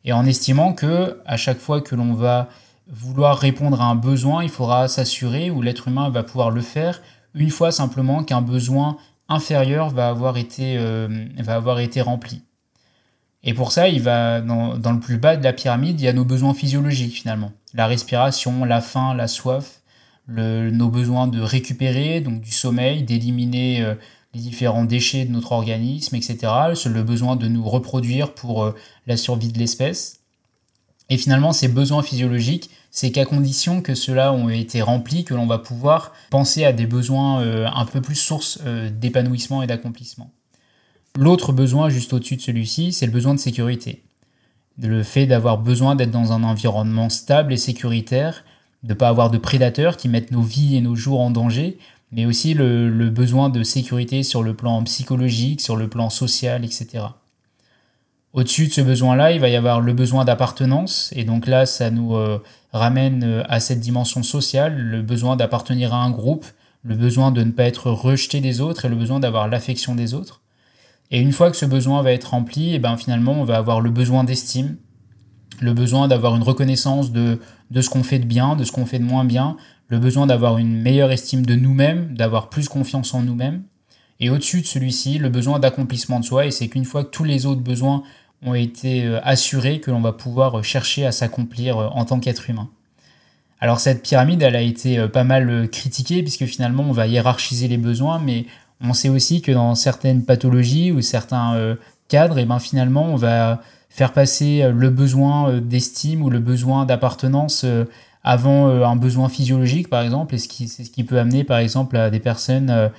[0.05, 2.49] et en estimant que à chaque fois que l'on va
[2.88, 7.01] vouloir répondre à un besoin, il faudra s'assurer, ou l'être humain va pouvoir le faire,
[7.35, 8.97] une fois simplement qu'un besoin
[9.29, 11.09] inférieur va avoir été, euh,
[11.99, 12.43] rempli.
[13.45, 16.12] Et pour ça, il va dans, le plus bas de la pyramide, il y a
[16.12, 17.53] nos besoins physiologiques finalement.
[17.75, 19.81] La respiration, la faim, la soif,
[20.29, 23.95] nos besoins de récupérer, donc du sommeil, d'éliminer euh,
[24.35, 26.38] les différents déchets de notre organisme, etc.
[26.87, 28.75] Le besoin de nous reproduire pour euh,
[29.07, 30.21] la survie de l'espèce.
[31.11, 35.47] Et finalement, ces besoins physiologiques, c'est qu'à condition que ceux-là ont été remplis, que l'on
[35.47, 40.31] va pouvoir penser à des besoins euh, un peu plus source euh, d'épanouissement et d'accomplissement.
[41.18, 44.03] L'autre besoin, juste au-dessus de celui-ci, c'est le besoin de sécurité.
[44.79, 48.45] Le fait d'avoir besoin d'être dans un environnement stable et sécuritaire,
[48.83, 51.79] de ne pas avoir de prédateurs qui mettent nos vies et nos jours en danger,
[52.12, 57.05] mais aussi le, besoin de sécurité sur le plan psychologique, sur le plan social, etc.
[58.35, 61.90] Au-dessus de ce besoin-là, il va y avoir le besoin d'appartenance, et donc là, ça
[61.90, 66.46] nous euh, ramène euh, à cette dimension sociale, le besoin d'appartenir à un groupe,
[66.83, 70.14] le besoin de ne pas être rejeté des autres et le besoin d'avoir l'affection des
[70.14, 70.42] autres.
[71.11, 73.57] Et une fois que ce besoin va être rempli, et eh ben finalement on va
[73.57, 74.77] avoir le besoin d'estime,
[75.61, 77.38] le besoin d'avoir une reconnaissance de,
[77.70, 79.57] de ce qu'on fait de bien, de ce qu'on fait de moins bien,
[79.92, 83.64] le besoin d'avoir une meilleure estime de nous-mêmes, d'avoir plus confiance en nous-mêmes.
[84.20, 86.46] Et au-dessus de celui-ci, le besoin d'accomplissement de soi.
[86.46, 88.02] Et c'est qu'une fois que tous les autres besoins
[88.42, 92.20] ont été euh, assurés, que l'on va pouvoir euh, chercher à s'accomplir euh, en tant
[92.20, 92.70] qu'être humain.
[93.61, 97.76] Alors cette pyramide, elle a été pas mal critiquée puisque finalement on va hiérarchiser les
[97.76, 98.46] besoins, mais
[98.81, 101.76] on sait aussi que dans certaines pathologies ou certains
[102.09, 106.87] cadres, et eh ben finalement on va faire passer le besoin d'estime ou le besoin
[106.87, 107.64] d'appartenance
[108.24, 111.58] avant un besoin physiologique par exemple, et ce qui, c'est ce qui peut amener par
[111.58, 112.90] exemple à des personnes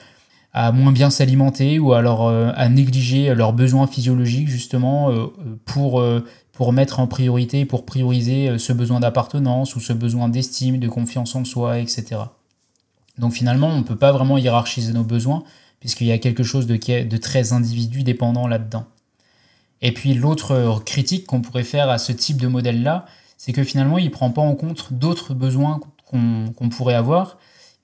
[0.53, 5.27] à moins bien s'alimenter ou alors euh, à négliger leurs besoins physiologiques justement euh,
[5.65, 10.77] pour, euh, pour mettre en priorité, pour prioriser ce besoin d'appartenance ou ce besoin d'estime,
[10.77, 12.21] de confiance en soi, etc.
[13.17, 15.43] Donc finalement, on ne peut pas vraiment hiérarchiser nos besoins
[15.79, 18.85] puisqu'il y a quelque chose de, de très individu dépendant là-dedans.
[19.81, 23.05] Et puis l'autre critique qu'on pourrait faire à ce type de modèle-là,
[23.37, 27.37] c'est que finalement, il ne prend pas en compte d'autres besoins qu'on pourrait avoir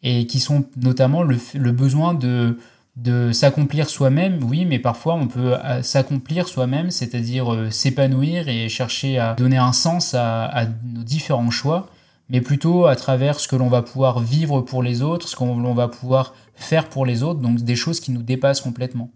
[0.04, 2.58] et qui sont notamment le, besoin de,
[2.96, 8.70] de s'accomplir soi-même, oui, mais parfois on peut euh, s'accomplir soi-même, c'est-à-dire euh, s'épanouir et
[8.70, 11.88] chercher à donner un sens à, nos différents choix,
[12.30, 15.44] mais plutôt à travers ce que l'on va pouvoir vivre pour les autres, ce que
[15.44, 19.10] l'on va pouvoir faire pour les autres, donc des choses qui nous dépassent complètement.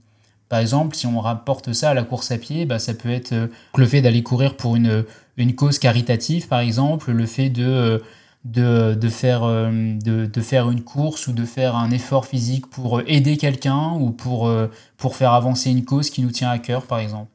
[0.50, 3.34] Par exemple, si on rapporte ça à la course à pied, bah, ça peut être
[3.34, 5.04] euh, le fait d'aller courir pour une,
[5.38, 8.02] une cause caritative, par exemple, le fait de
[8.44, 12.68] de, de, faire, euh, de, de, faire une course ou de faire un effort physique
[12.68, 14.68] pour euh, aider quelqu'un ou pour, euh,
[14.98, 17.30] pour faire avancer une cause qui nous tient à cœur, par exemple.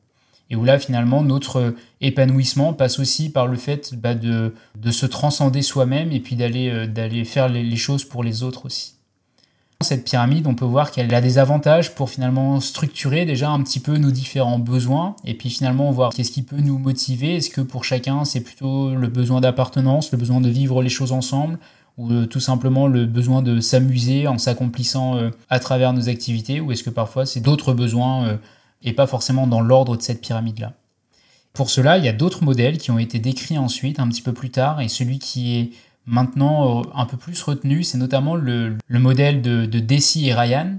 [0.51, 5.07] Et où là, finalement, notre épanouissement passe aussi par le fait bah, de, de se
[5.07, 8.98] transcender soi-même et puis d'aller d'aller faire les choses pour les autres aussi.
[9.81, 13.79] Cette pyramide, on peut voir qu'elle a des avantages pour finalement structurer déjà un petit
[13.79, 17.37] peu nos différents besoins et puis finalement voir qu'est-ce qui peut nous motiver.
[17.37, 21.13] Est-ce que pour chacun c'est plutôt le besoin d'appartenance, le besoin de vivre les choses
[21.13, 21.61] ensemble
[21.97, 26.61] ou euh, tout simplement le besoin de s'amuser en s'accomplissant euh, à travers nos activités
[26.61, 28.37] ou est-ce que parfois c'est d'autres besoins euh,
[28.83, 30.73] et pas forcément dans l'ordre de cette pyramide-là?
[31.53, 34.33] Pour cela, il y a d'autres modèles qui ont été décrits ensuite, un petit peu
[34.33, 35.71] plus tard, et celui qui est
[36.09, 40.79] maintenant euh, un peu plus retenu, c'est notamment le, modèle de, de Deci et Ryan,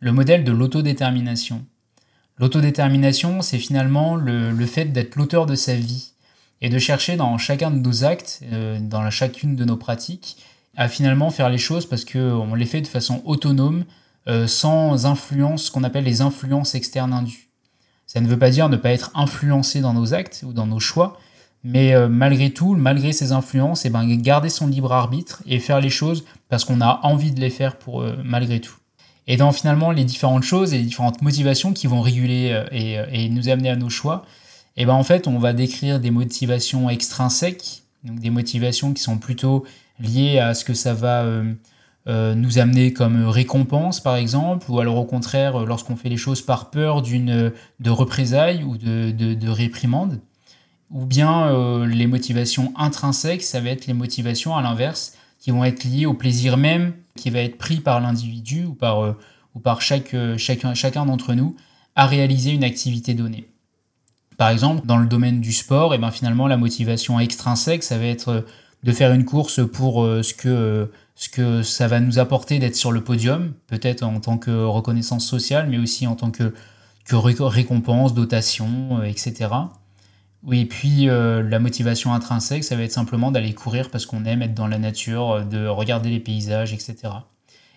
[0.00, 1.64] le modèle de l'autodétermination.
[2.38, 6.12] L'autodétermination, c'est finalement le, fait d'être l'auteur de sa vie
[6.60, 10.36] et de chercher dans chacun de nos actes, euh, dans chacune de nos pratiques,
[10.76, 13.84] à finalement faire les choses parce qu'on les fait de façon autonome,
[14.26, 17.50] euh, sans influence, ce qu'on appelle les influences externes indues.
[18.06, 20.80] Ça ne veut pas dire ne pas être influencé dans nos actes ou dans nos
[20.80, 21.18] choix,
[21.64, 25.58] mais euh, malgré tout, malgré ces influences, et eh ben, garder son libre arbitre et
[25.58, 28.76] faire les choses parce qu'on a envie de les faire pour euh, malgré tout.
[29.26, 33.30] Et dans finalement les différentes choses et les différentes motivations qui vont réguler euh, et,
[33.30, 34.26] nous amener à nos choix,
[34.76, 39.02] et eh ben en fait on va décrire des motivations extrinsèques, donc des motivations qui
[39.02, 39.64] sont plutôt
[40.00, 41.24] liées à ce que ça va
[42.06, 46.70] nous amener comme récompense par exemple, ou alors au contraire lorsqu'on fait les choses par
[46.70, 47.52] peur de
[47.90, 50.18] représailles ou de, de, de réprimande
[50.94, 55.64] ou bien euh, les motivations intrinsèques, ça va être les motivations à l'inverse, qui vont
[55.64, 59.12] être liées au plaisir même qui va être pris par l'individu ou par, euh,
[59.54, 61.54] ou par chaque, euh, chacun, chacun d'entre nous
[61.96, 63.48] à réaliser une activité donnée.
[64.36, 67.98] Par exemple, dans le domaine du sport, et eh ben finalement la motivation extrinsèque, ça
[67.98, 68.44] va être
[68.82, 72.90] de faire une course pour ce, que, ce que ça va nous apporter d'être sur
[72.90, 76.52] le podium, peut-être en tant que reconnaissance sociale, mais aussi en tant que,
[77.04, 79.50] que récompense, dotation, etc.
[80.46, 84.26] Oui, et puis euh, la motivation intrinsèque, ça va être simplement d'aller courir parce qu'on
[84.26, 86.96] aime être dans la nature, euh, de regarder les paysages, etc.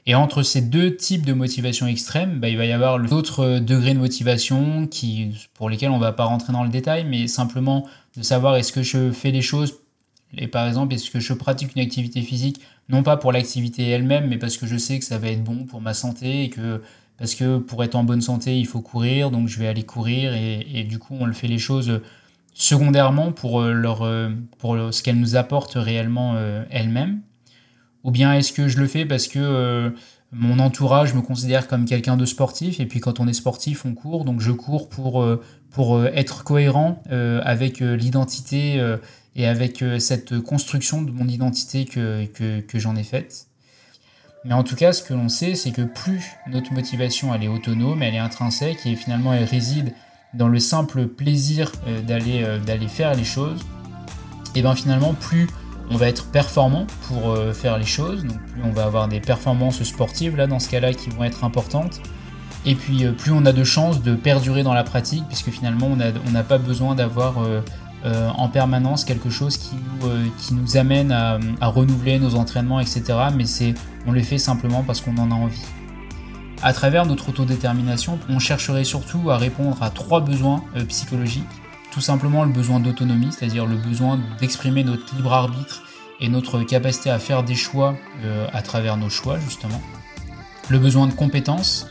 [0.05, 3.93] Et entre ces deux types de motivation extrême, bah, il va y avoir d'autres degrés
[3.93, 7.85] de motivation qui, pour lesquels on ne va pas rentrer dans le détail, mais simplement
[8.17, 9.79] de savoir est-ce que je fais les choses,
[10.37, 14.27] et par exemple, est-ce que je pratique une activité physique, non pas pour l'activité elle-même,
[14.27, 16.81] mais parce que je sais que ça va être bon pour ma santé et que
[17.17, 20.33] parce que pour être en bonne santé, il faut courir, donc je vais aller courir
[20.33, 22.01] et, et du coup, on le fait les choses
[22.57, 27.21] secondairement pour, euh, leur, euh, pour ce qu'elles nous apportent réellement euh, elles-mêmes
[28.03, 29.93] Ou bien est-ce que je le fais parce que
[30.31, 33.93] mon entourage me considère comme quelqu'un de sportif et puis quand on est sportif on
[33.93, 35.25] court donc je cours pour,
[35.69, 38.83] pour être cohérent avec l'identité
[39.35, 43.47] et avec cette construction de mon identité que, que, que j'en ai faite.
[44.43, 47.47] Mais en tout cas, ce que l'on sait, c'est que plus notre motivation elle est
[47.47, 49.93] autonome, elle est intrinsèque et finalement elle réside
[50.37, 53.59] dans le simple plaisir euh, d'aller euh, d'aller faire les choses,
[54.55, 55.47] et bien finalement plus
[55.89, 59.19] on va être performant pour euh, faire les choses, donc plus on va avoir des
[59.19, 62.01] performances sportives là dans ce cas-là qui vont être importantes,
[62.65, 66.31] Et puis plus on a de chances de perdurer dans la pratique, puisque finalement on
[66.31, 67.35] n'a pas besoin d'avoir
[68.03, 73.01] en permanence quelque chose qui nous, qui nous amène à, renouveler nos entraînements, etc.
[73.35, 73.73] Mais c'est
[74.05, 75.65] on le fait simplement parce qu'on en a envie.
[76.61, 81.43] À travers notre autodétermination, on chercherait surtout à répondre à trois besoins psychologiques
[81.97, 85.81] tout simplement le besoin d'autonomie, c'est-à-dire le besoin d'exprimer notre libre arbitre
[86.19, 89.81] et notre capacité à faire des choix euh, à travers nos choix justement.
[90.69, 91.87] Le besoin de compétence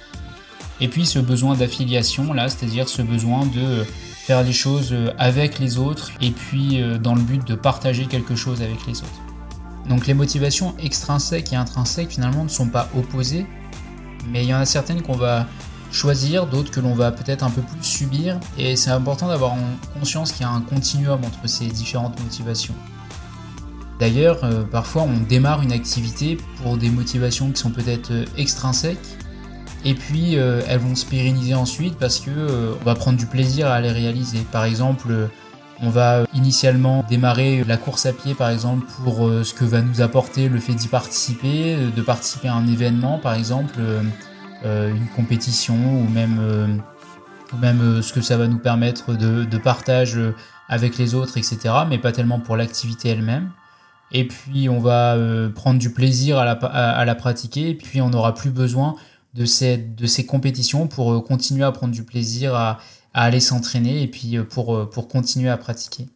[0.81, 5.77] et puis ce besoin d'affiliation là, c'est-à-dire ce besoin de faire les choses avec les
[5.77, 9.23] autres et puis euh, dans le but de partager quelque chose avec les autres.
[9.89, 13.45] Donc les motivations extrinsèques et intrinsèques finalement ne sont pas opposées,
[14.31, 15.47] mais il y en a certaines qu'on va
[15.93, 18.39] choisir, d'autres que l'on va peut-être un peu plus subir.
[18.59, 19.55] Et c'est important d'avoir
[19.99, 22.75] conscience qu'il y a un continuum entre ces différentes motivations.
[23.99, 28.99] D'ailleurs, euh, parfois on démarre une activité pour des motivations qui sont peut-être euh, extrinsèques,
[29.87, 33.69] et puis euh, elles vont se pérenniser ensuite parce que on va prendre du plaisir
[33.69, 34.41] à les réaliser.
[34.53, 35.31] Par exemple,
[35.83, 40.01] on va initialement démarrer la course à pied, par exemple, pour ce que va nous
[40.01, 43.81] apporter le fait d'y participer, de participer à un événement, par exemple
[44.65, 46.67] euh, une compétition ou même, euh,
[47.61, 50.19] même euh, ce que ça va nous permettre de, de, partage
[50.69, 51.75] avec les autres, etc.
[51.89, 53.51] Mais pas tellement pour l'activité elle-même.
[54.13, 55.17] Et puis on va
[55.55, 58.95] prendre du plaisir à la, pratiquer et puis on n'aura plus besoin
[59.35, 62.79] de ces compétitions pour continuer à prendre du plaisir à,
[63.17, 66.07] à aller s'entraîner et puis pour, pour continuer à pratiquer.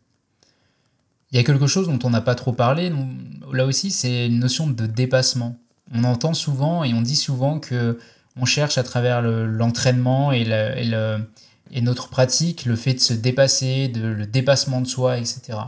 [1.33, 2.93] Il y a quelque chose dont on n'a pas trop parlé,
[3.51, 5.57] là aussi, c'est une notion de dépassement.
[5.95, 7.99] On entend souvent et on dit souvent que
[8.37, 10.45] on cherche à travers l'entraînement et,
[11.81, 15.59] notre pratique le fait de se dépasser, de, le dépassement de soi, etc.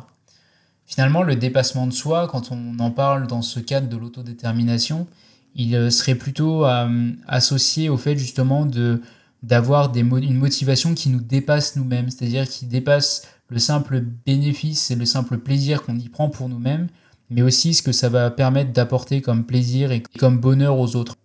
[0.85, 5.07] Finalement, le dépassement de soi, quand on en parle dans ce cadre de l'autodétermination,
[5.55, 9.01] il euh, serait plutôt euh, associé au fait justement de
[9.43, 15.05] d'avoir une motivation qui nous dépasse nous-mêmes, c'est-à-dire qui dépasse le simple bénéfice et le
[15.05, 16.89] simple plaisir qu'on y prend pour nous-mêmes,
[17.31, 21.17] mais aussi ce que ça va permettre d'apporter comme plaisir et comme bonheur aux autres.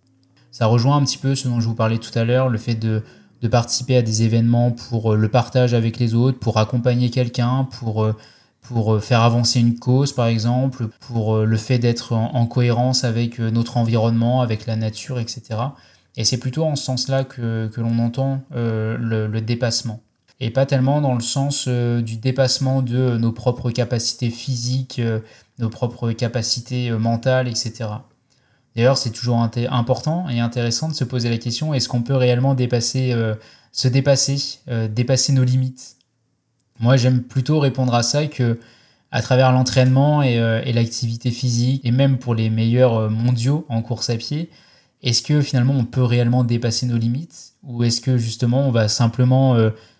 [0.50, 2.74] Ça rejoint un petit peu ce dont je vous parlais tout à l'heure, le fait
[2.74, 3.02] de,
[3.50, 8.02] participer à des événements pour euh, le partage avec les autres, pour accompagner quelqu'un, pour,
[8.02, 8.16] euh,
[8.62, 13.38] pour euh, faire avancer une cause par exemple, pour le fait d'être en, cohérence avec
[13.38, 15.60] notre environnement, avec la nature, etc.
[16.18, 20.02] Et c'est plutôt en ce sens-là que, l'on entend le, dépassement.
[20.40, 25.00] Et pas tellement dans le sens du dépassement de nos propres capacités physiques,
[25.58, 27.86] nos propres capacités mentales, etc.
[28.78, 32.54] D'ailleurs, c'est toujours important et intéressant de se poser la question est-ce qu'on peut réellement
[32.54, 33.34] dépasser, euh,
[33.72, 35.96] se dépasser, euh, dépasser nos limites?
[36.78, 38.60] Moi, j'aime plutôt répondre à ça que
[39.10, 44.10] à travers l'entraînement et, euh, l'activité physique, et même pour les meilleurs mondiaux en course
[44.10, 44.48] à pied,
[45.02, 48.88] est-ce que finalement on peut réellement dépasser nos limites Ou est-ce que justement on va
[48.88, 49.56] simplement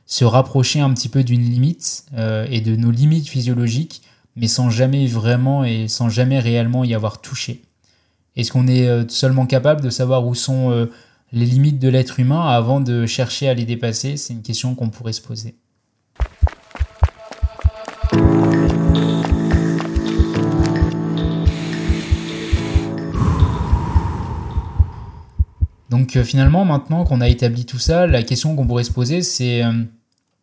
[0.06, 4.02] se rapprocher un petit peu d'une limite et de nos limites physiologiques,
[4.34, 7.62] mais sans jamais vraiment et sans jamais réellement y avoir touché?
[8.38, 10.86] Est-ce qu'on est euh, seulement capable de savoir où sont euh,
[11.32, 14.16] les limites de l'être humain avant de chercher à les dépasser?
[14.16, 15.56] C'est une question qu'on pourrait se poser.
[25.98, 29.22] Donc euh, finalement, maintenant qu'on a établi tout ça, la question qu'on pourrait se poser,
[29.22, 29.62] c'est,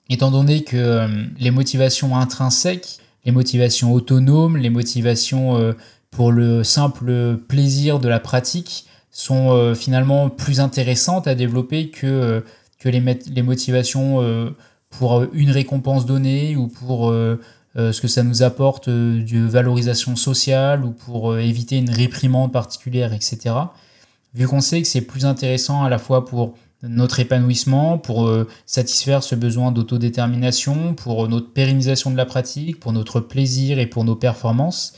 [0.10, 1.08] étant donné que
[1.40, 5.74] les motivations intrinsèques, les motivations autonomes, les motivations
[6.16, 12.06] pour le simple plaisir de la pratique sont euh, finalement plus intéressantes à développer que,
[12.06, 12.42] euh,
[12.80, 13.02] que les,
[13.34, 14.50] les motivations euh,
[14.90, 20.92] pour une récompense donnée ou pour ce que ça nous apporte de valorisation sociale ou
[20.92, 23.56] pour éviter une réprimande particulière, etc.
[24.36, 28.30] Vu qu'on sait que c'est plus intéressant à la fois pour notre épanouissement, pour
[28.68, 34.04] satisfaire ce besoin d'autodétermination, pour notre pérennisation de la pratique, pour notre plaisir et pour
[34.04, 34.94] nos performances,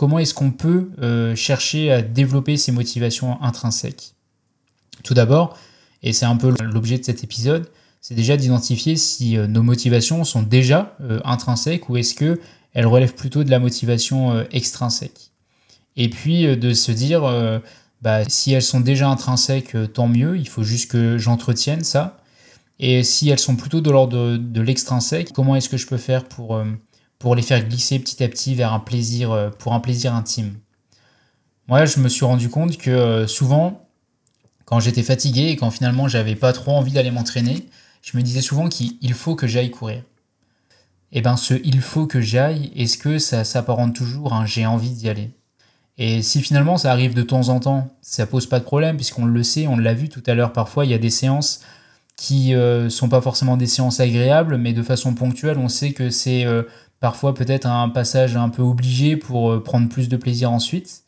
[0.00, 4.14] comment est-ce qu'on peut euh, chercher à développer ces motivations intrinsèques?
[5.04, 5.58] Tout d'abord,
[6.02, 7.70] et c'est un peu l'objet de cet épisode,
[8.00, 12.40] c'est déjà d'identifier si euh, nos motivations sont déjà euh, intrinsèques ou est-ce que
[12.72, 15.32] elles relèvent plutôt de la motivation extrinsèque.
[15.96, 17.24] Et puis de se dire,
[18.02, 22.18] bah, si elles sont déjà intrinsèques, tant mieux, il faut juste que j'entretienne ça.
[22.78, 26.24] Et si elles sont plutôt de l'ordre de l'extrinsèque, comment est-ce que je peux faire
[26.24, 26.60] pour
[27.20, 30.58] pour les faire glisser petit à petit vers un plaisir, euh, pour un plaisir intime?
[31.68, 33.86] Moi, je me suis rendu compte que euh, souvent,
[34.64, 37.68] quand j'étais fatigué et quand finalement j'avais pas trop envie d'aller m'entraîner,
[38.02, 40.02] je me disais souvent qu'il faut que j'aille courir.
[41.12, 44.46] Et eh ben ce il faut que j'aille, est-ce que ça s'apparente toujours à un
[44.46, 45.30] j'ai envie d'y aller?
[46.02, 49.26] Et si finalement ça arrive de temps en temps, ça pose pas de problème puisqu'on
[49.26, 50.54] le sait, on l'a vu tout à l'heure.
[50.54, 51.60] Parfois, il y a des séances
[52.16, 56.08] qui euh, sont pas forcément des séances agréables, mais de façon ponctuelle, on sait que
[56.08, 56.62] c'est euh,
[57.00, 61.02] parfois peut-être un passage un peu obligé pour euh, prendre plus de plaisir ensuite.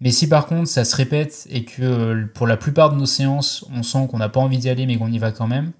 [0.00, 3.66] Mais si par contre ça se répète et que pour la plupart de nos séances,
[3.74, 5.72] on sent qu'on n'a pas envie d'y aller mais qu'on y va quand même,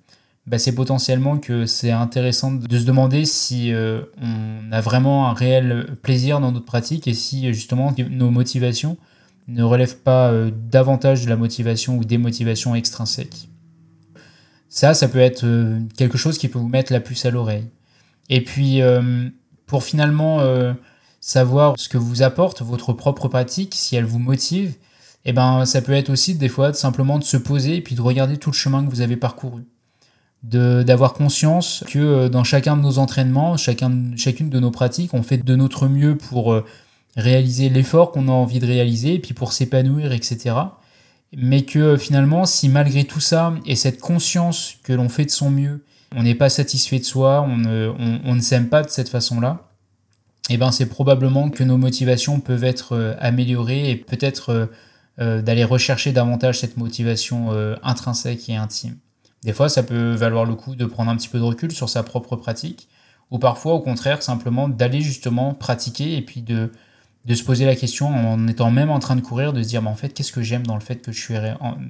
[0.48, 3.72] bah, c'est potentiellement que c'est intéressant de se demander si
[4.20, 8.96] on a vraiment un réel plaisir dans notre pratique et si justement nos motivations
[9.46, 10.32] ne relèvent pas
[10.70, 13.48] davantage de la motivation ou des motivations extrinsèques.
[14.68, 17.66] Ça, ça peut être euh, quelque chose qui peut vous mettre la puce à l'oreille.
[18.28, 19.28] Et puis, euh,
[19.66, 20.74] pour finalement euh,
[21.20, 24.74] savoir ce que vous apporte votre propre pratique, si elle vous motive,
[25.24, 28.02] eh ben, ça peut être aussi des fois simplement de se poser et puis de
[28.02, 29.62] regarder tout le chemin que vous avez parcouru.
[30.44, 35.38] D'avoir conscience que dans chacun de nos entraînements, chacun, chacune de nos pratiques, on fait
[35.38, 36.62] de notre mieux pour
[37.16, 40.54] réaliser l'effort qu'on a envie de réaliser et puis pour s'épanouir, etc
[41.36, 45.50] mais que finalement, si malgré tout ça et cette conscience que l'on fait de son
[45.50, 45.84] mieux,
[46.16, 47.92] on n'est pas satisfait de soi, on ne,
[48.24, 49.68] on, ne s'aime pas de cette façon-là,
[50.48, 54.66] eh ben c'est probablement que nos motivations peuvent être euh, améliorées et peut-être euh,
[55.20, 57.50] euh, d'aller rechercher davantage cette motivation
[57.82, 58.96] intrinsèque et intime.
[59.44, 61.88] Des fois, ça peut valoir le coup de prendre un petit peu de recul sur
[61.88, 62.88] sa propre pratique,
[63.30, 66.70] ou parfois, au contraire, simplement d'aller justement pratiquer et puis de,
[67.28, 69.90] se poser la question en étant même en train de courir, de se dire, mais
[69.90, 71.34] en fait, qu'est-ce que j'aime dans le fait que je suis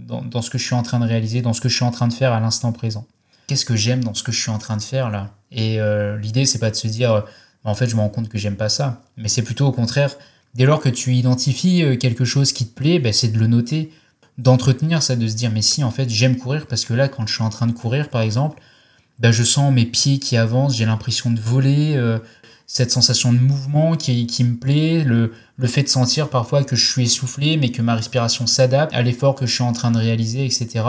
[0.07, 1.91] dans, ce que je suis en train de réaliser, dans ce que je suis en
[1.91, 3.07] train de faire à l'instant présent?
[3.47, 5.31] Qu'est-ce que j'aime dans ce que je suis en train de faire là?
[5.53, 7.25] Et euh, l'idée, c'est pas de se dire,
[7.65, 10.17] en fait, je me rends compte que j'aime pas ça, mais c'est plutôt au contraire,
[10.55, 13.47] dès lors que tu identifies euh, quelque chose qui te plaît, ben, c'est de le
[13.47, 13.91] noter,
[14.39, 17.27] d'entretenir ça, de se dire, mais si, en fait, j'aime courir parce que là, quand
[17.27, 18.61] je suis en train de courir, par exemple,
[19.19, 21.97] ben, je sens mes pieds qui avancent, j'ai l'impression de voler.
[21.97, 22.19] Euh,
[22.71, 26.87] cette sensation de mouvement qui, me plaît, le, le fait de sentir parfois que je
[26.87, 29.97] suis essoufflé, mais que ma respiration s'adapte à l'effort que je suis en train de
[29.97, 30.85] réaliser, etc.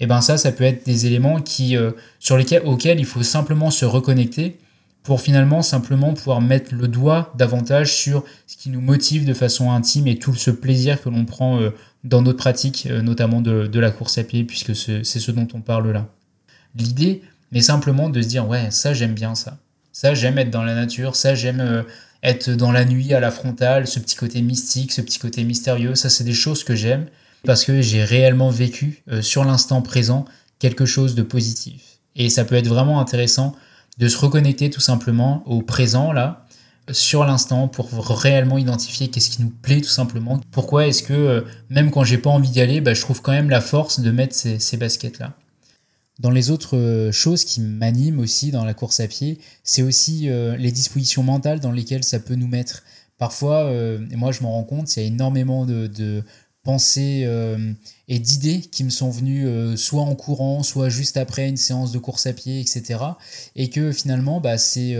[0.00, 3.22] Et ben ça, ça peut être des éléments qui, euh, sur lesquels, auxquels il faut
[3.22, 4.58] simplement se reconnecter
[5.02, 9.70] pour finalement simplement pouvoir mettre le doigt davantage sur ce qui nous motive de façon
[9.70, 11.70] intime et tout ce plaisir que l'on prend euh,
[12.04, 15.60] dans notre pratique, euh, notamment de, la course à pied, puisque c'est ce dont on
[15.60, 16.08] parle là.
[16.76, 17.22] L'idée,
[17.52, 19.58] mais simplement de se dire, ouais, ça j'aime bien ça.
[19.92, 21.82] Ça, j'aime être dans la nature, ça, j'aime euh,
[22.22, 25.94] être dans la nuit à la frontale, ce petit côté mystique, ce petit côté mystérieux,
[25.94, 27.06] ça, c'est des choses que j'aime
[27.44, 30.26] parce que j'ai réellement vécu euh, sur l'instant présent
[30.58, 31.98] quelque chose de positif.
[32.16, 33.56] Et ça peut être vraiment intéressant
[33.98, 36.46] de se reconnecter tout simplement au présent, là,
[36.92, 40.40] sur l'instant, pour réellement identifier qu'est-ce qui nous plaît tout simplement.
[40.50, 43.32] Pourquoi est-ce que, euh, même quand j'ai pas envie d'y aller, bah, je trouve quand
[43.32, 45.36] même la force de mettre ces baskets-là.
[46.18, 50.28] Dans les autres euh, choses qui m'animent aussi dans la course à pied, c'est aussi
[50.28, 52.82] euh, les dispositions mentales dans lesquelles ça peut nous mettre.
[53.18, 53.70] Parfois,
[54.10, 56.24] et moi je m'en rends compte, il y a énormément de,
[56.62, 57.28] pensées
[58.08, 61.98] et d'idées qui me sont venues soit en courant, soit juste après une séance de
[61.98, 62.98] course à pied, etc.
[63.56, 64.96] Et que finalement, bah, c'est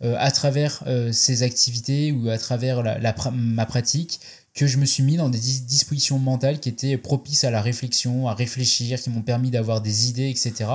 [0.00, 2.82] à travers ces activités ou à travers
[3.32, 4.20] ma pratique
[4.58, 8.26] que je me suis mis dans des dispositions mentales qui étaient propices à la réflexion,
[8.26, 10.68] à réfléchir, qui m'ont permis d'avoir des idées, etc.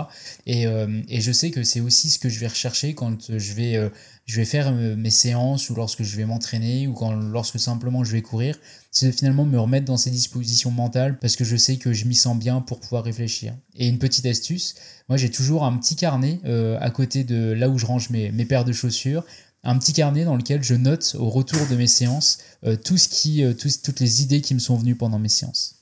[0.47, 3.75] Euh, et, je sais que c'est aussi ce que je vais rechercher quand je vais,
[3.75, 3.89] euh,
[4.25, 8.03] je vais faire euh, mes séances ou lorsque je vais m'entraîner ou quand, lorsque simplement
[8.03, 8.57] je vais courir,
[8.91, 12.05] c'est de finalement me remettre dans ces dispositions mentales parce que je sais que je
[12.05, 13.53] m'y sens bien pour pouvoir réfléchir.
[13.75, 14.75] Et une petite astuce,
[15.09, 16.39] moi j'ai toujours un petit carnet
[16.79, 19.23] à côté de là où je range mes, mes paires de chaussures
[19.63, 23.07] un petit carnet dans lequel je note au retour de mes séances euh, tout ce
[23.07, 25.79] qui, euh, toutes les idées qui me sont venues pendant mes séances.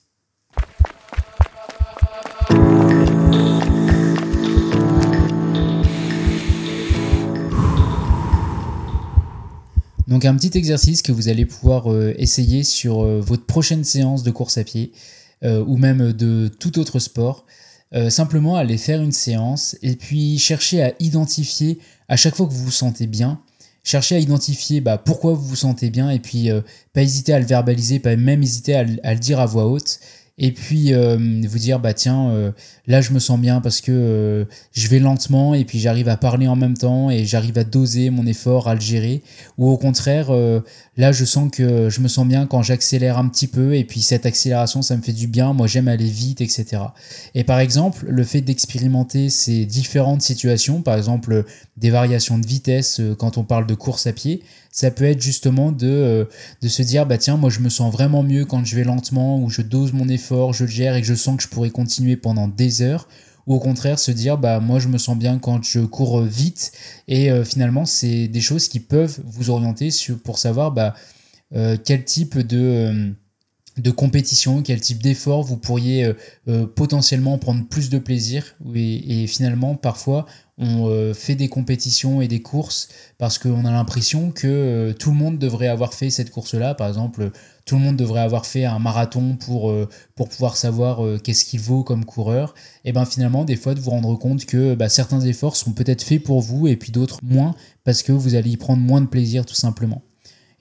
[10.12, 14.30] Donc un petit exercice que vous allez pouvoir euh, essayer sur votre prochaine séance de
[14.30, 14.92] course à pied
[15.44, 17.48] ou même de tout autre sport.
[18.10, 22.66] simplement aller faire une séance et puis chercher à identifier à chaque fois que vous
[22.66, 23.42] vous sentez bien,
[23.84, 26.62] cherchez à identifier bah, pourquoi vous vous sentez bien et puis euh,
[26.94, 30.00] pas hésiter à le verbaliser, pas même hésiter à, le dire à voix haute
[30.44, 31.18] et puis euh,
[31.48, 32.52] vous dire bah tiens euh,
[32.88, 36.48] là je me sens bien parce que je vais lentement et puis j'arrive à parler
[36.48, 39.22] en même temps et j'arrive à doser mon effort à le gérer.
[39.60, 40.32] Ou au contraire
[40.98, 44.02] là je sens que je me sens bien quand j'accélère un petit peu et puis
[44.02, 45.54] cette accélération ça me fait du bien.
[45.54, 46.84] Moi j'aime aller vite etc
[47.36, 51.46] et par exemple le fait d'expérimenter ces différentes situations par exemple
[51.78, 55.22] des variations de vitesse euh, quand on parle de course à pied, ça peut être
[55.22, 56.26] justement de, euh,
[56.62, 59.40] de se dire bah tiens moi je me sens vraiment mieux quand je vais lentement
[59.40, 62.16] ou je dose mon effort, je le gère et je sens que je pourrais continuer
[62.16, 63.08] pendant des heures.
[63.48, 66.72] Ou au contraire se dire bah moi je me sens bien quand je cours vite.
[67.08, 69.90] Et euh, finalement c'est des choses qui peuvent vous orienter
[70.24, 70.96] pour savoir bah
[71.84, 73.14] quel type de
[73.78, 76.14] de compétition, quel type d'effort vous pourriez euh,
[76.50, 78.56] euh, potentiellement prendre plus de plaisir.
[78.76, 80.26] Et, finalement, parfois,
[80.58, 85.16] on euh, fait des compétitions et des courses parce qu'on a l'impression que tout le
[85.16, 86.76] monde devrait avoir fait cette course-là.
[86.76, 87.32] Par exemple,
[87.66, 89.74] tout le monde devrait avoir fait un marathon pour,
[90.16, 92.54] pour pouvoir savoir qu'est-ce qu'il vaut comme coureur.
[92.84, 96.04] Et bien finalement, des fois, de vous rendre compte que bah, certains efforts sont peut-être
[96.04, 99.08] faits pour vous et puis d'autres moins parce que vous allez y prendre moins de
[99.08, 100.02] plaisir tout simplement.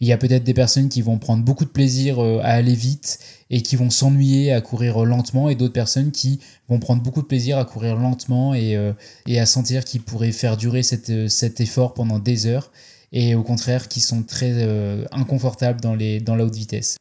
[0.01, 2.74] Il y a peut-être des personnes qui vont prendre beaucoup de plaisir euh, à aller
[2.74, 3.18] vite
[3.51, 7.26] et qui vont s'ennuyer à courir lentement et d'autres personnes qui vont prendre beaucoup de
[7.26, 8.92] plaisir à courir lentement et, euh,
[9.28, 10.80] à sentir qu'ils pourraient faire durer
[11.11, 12.72] euh, cet effort pendant des heures
[13.12, 14.64] et au contraire qui sont très
[15.11, 16.96] inconfortables dans, les, dans la haute vitesse.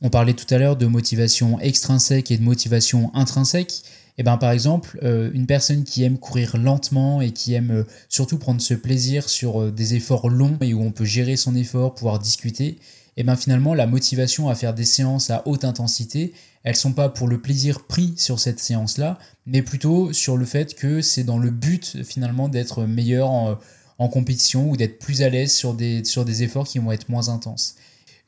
[0.00, 3.82] On parlait tout à l'heure de motivation extrinsèque et de motivation intrinsèque.
[4.18, 7.70] Et eh ben, par exemple, euh, une personne qui aime courir lentement et qui aime
[7.70, 11.36] euh, surtout prendre ce plaisir sur euh, des efforts longs et où on peut gérer
[11.36, 12.78] son effort, pouvoir discuter, et
[13.18, 16.32] eh ben finalement la motivation à faire des séances à haute intensité,
[16.64, 20.74] elles sont pas pour le plaisir pris sur cette séance-là, mais plutôt sur le fait
[20.74, 25.52] que c'est dans le but finalement d'être meilleur en, compétition ou d'être plus à l'aise
[25.52, 27.76] sur des, sur des efforts qui vont être moins intenses.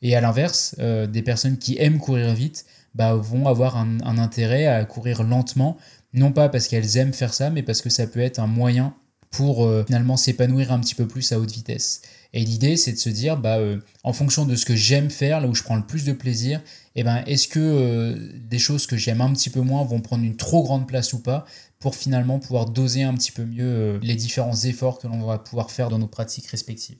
[0.01, 2.65] Et à l'inverse, des personnes qui aiment courir vite,
[2.95, 5.77] bah, vont avoir un, intérêt à courir lentement,
[6.13, 8.93] non pas parce qu'elles aiment faire ça, mais parce que ça peut être un moyen
[9.29, 12.01] pour euh, finalement s'épanouir un petit peu plus à haute vitesse.
[12.33, 15.39] Et l'idée, c'est de se dire, bah, euh, en fonction de ce que j'aime faire,
[15.39, 16.61] là où je prends le plus de plaisir,
[16.95, 20.23] eh ben, est-ce que euh, des choses que j'aime un petit peu moins vont prendre
[20.23, 21.45] une trop grande place ou pas
[21.79, 25.71] pour finalement pouvoir doser un petit peu mieux les différents efforts que l'on va pouvoir
[25.71, 26.97] faire dans nos pratiques respectives?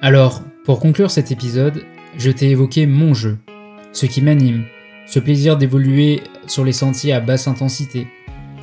[0.00, 1.82] Alors, pour conclure cet épisode,
[2.16, 3.38] je t'ai évoqué mon jeu,
[3.92, 4.64] ce qui m'anime,
[5.06, 8.06] ce plaisir d'évoluer sur les sentiers à basse intensité,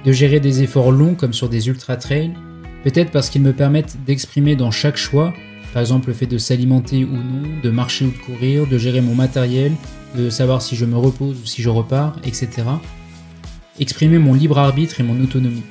[0.04, 2.34] de gérer des efforts longs comme sur des ultra-trails,
[2.84, 5.34] peut-être parce qu'ils me permettent d'exprimer dans chaque choix,
[5.74, 9.02] par exemple le fait de s'alimenter ou non, de marcher ou de courir, de gérer
[9.02, 9.72] mon matériel,
[10.16, 12.50] de savoir si je me repose ou si je repars, etc.
[13.80, 15.64] Exprimer mon libre arbitre et mon autonomie.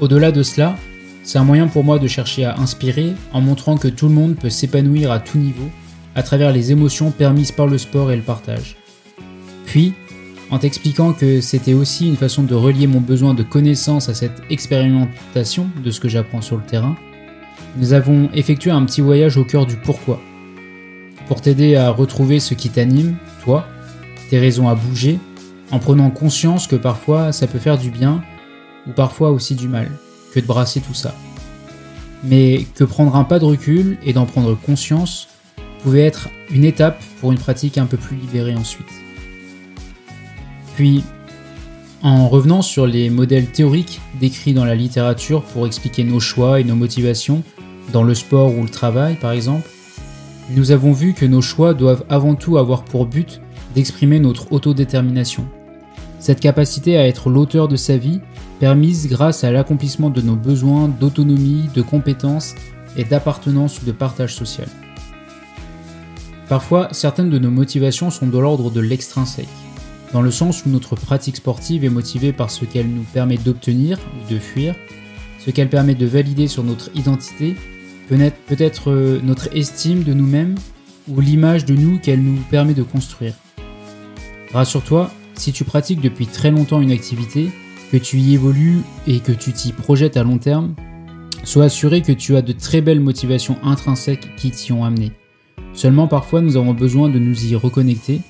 [0.00, 0.76] Au-delà de cela,
[1.24, 4.36] c'est un moyen pour moi de chercher à inspirer en montrant que tout le monde
[4.36, 5.68] peut s'épanouir à tout niveau
[6.18, 8.76] à travers les émotions permises par le sport et le partage.
[9.66, 9.92] Puis,
[10.50, 14.42] en t'expliquant que c'était aussi une façon de relier mon besoin de connaissance à cette
[14.50, 16.96] expérimentation de ce que j'apprends sur le terrain,
[17.76, 20.20] nous avons effectué un petit voyage au cœur du pourquoi.
[21.28, 23.14] Pour t'aider à retrouver ce qui t'anime,
[23.44, 23.68] toi,
[24.28, 25.20] tes raisons à bouger,
[25.70, 28.24] en prenant conscience que parfois ça peut faire du bien,
[28.88, 29.88] ou parfois aussi du mal,
[30.34, 31.14] que de brasser tout ça.
[32.24, 35.28] Mais que prendre un pas de recul et d'en prendre conscience
[35.82, 38.86] pouvait être une étape pour une pratique un peu plus libérée ensuite.
[40.74, 41.02] Puis,
[42.02, 46.64] en revenant sur les modèles théoriques décrits dans la littérature pour expliquer nos choix et
[46.64, 47.42] nos motivations,
[47.92, 49.68] dans le sport ou le travail par exemple,
[50.50, 53.40] nous avons vu que nos choix doivent avant tout avoir pour but
[53.74, 55.46] d'exprimer notre autodétermination.
[56.20, 58.20] Cette capacité à être l'auteur de sa vie,
[58.58, 62.54] permise grâce à l'accomplissement de nos besoins d'autonomie, de compétences
[62.96, 64.68] et d'appartenance ou de partage social.
[66.48, 69.48] Parfois, certaines de nos motivations sont de l'ordre de l'extrinsèque,
[70.12, 73.98] dans le sens où notre pratique sportive est motivée par ce qu'elle nous permet d'obtenir
[73.98, 74.74] ou de fuir,
[75.44, 77.54] ce qu'elle permet de valider sur notre identité,
[78.08, 80.54] peut-être euh, notre estime de nous-mêmes
[81.08, 83.34] ou l'image de nous qu'elle nous permet de construire.
[84.52, 87.50] Rassure-toi, si tu pratiques depuis très longtemps une activité,
[87.92, 90.74] que tu y évolues et que tu t'y projettes à long terme,
[91.44, 95.12] sois assuré que tu as de très belles motivations intrinsèques qui t'y ont amené.
[95.78, 98.20] Seulement parfois nous avons besoin de nous y reconnecter,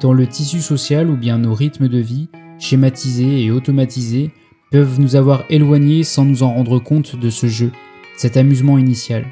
[0.00, 2.26] tant le tissu social ou bien nos rythmes de vie,
[2.58, 4.32] schématisés et automatisés,
[4.72, 7.70] peuvent nous avoir éloignés sans nous en rendre compte de ce jeu,
[8.16, 9.24] cet amusement initial.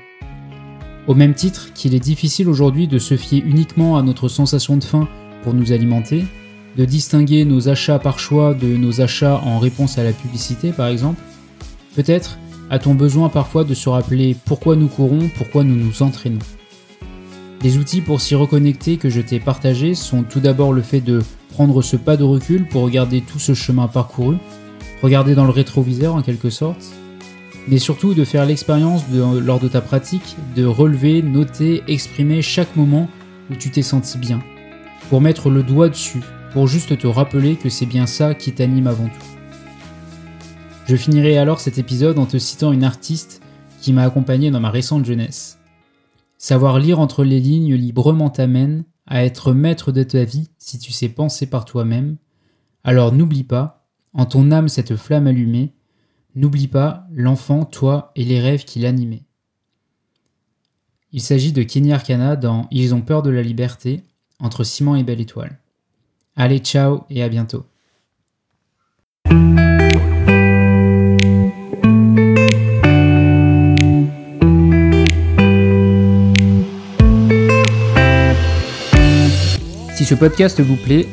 [1.09, 4.85] Au même titre qu'il est difficile aujourd'hui de se fier uniquement à notre sensation de
[4.85, 5.09] faim
[5.43, 6.27] pour nous alimenter,
[6.77, 10.87] de distinguer nos achats par choix de nos achats en réponse à la publicité par
[10.87, 11.20] exemple,
[11.97, 12.39] peut-être
[12.70, 16.39] a-t-on besoin parfois de se rappeler pourquoi nous courons, pourquoi nous nous entraînons.
[17.62, 21.22] Les outils pour s'y reconnecter que je t'ai partagés sont tout d'abord le fait de
[21.50, 24.36] prendre ce pas de recul pour regarder tout ce chemin parcouru,
[25.02, 26.84] regarder dans le rétroviseur en quelque sorte,
[27.68, 33.09] mais surtout de faire l'expérience lors de ta pratique de relever, noter, exprimer chaque moment
[33.50, 34.42] où tu t'es senti bien,
[35.09, 36.20] pour mettre le doigt dessus,
[36.52, 39.26] pour juste te rappeler que c'est bien ça qui t'anime avant tout.
[40.86, 43.40] Je finirai alors cet épisode en te citant une artiste
[43.80, 45.59] qui m'a accompagné dans ma récente jeunesse.
[46.39, 50.93] Savoir lire entre les lignes librement t'amène à être maître de ta vie si tu
[50.93, 52.16] sais penser par toi-même.
[52.82, 55.74] Alors n'oublie pas, en ton âme cette flamme allumée,
[56.35, 59.24] n'oublie pas l'enfant, toi et les rêves qui l'animaient.
[61.12, 64.03] Il s'agit de Kenny Arcana dans Ils ont peur de la liberté,
[64.41, 65.61] entre Simon et Belle Étoile.
[66.35, 67.64] Allez, ciao et à bientôt.
[80.05, 81.09] Si ce podcast vous plaît,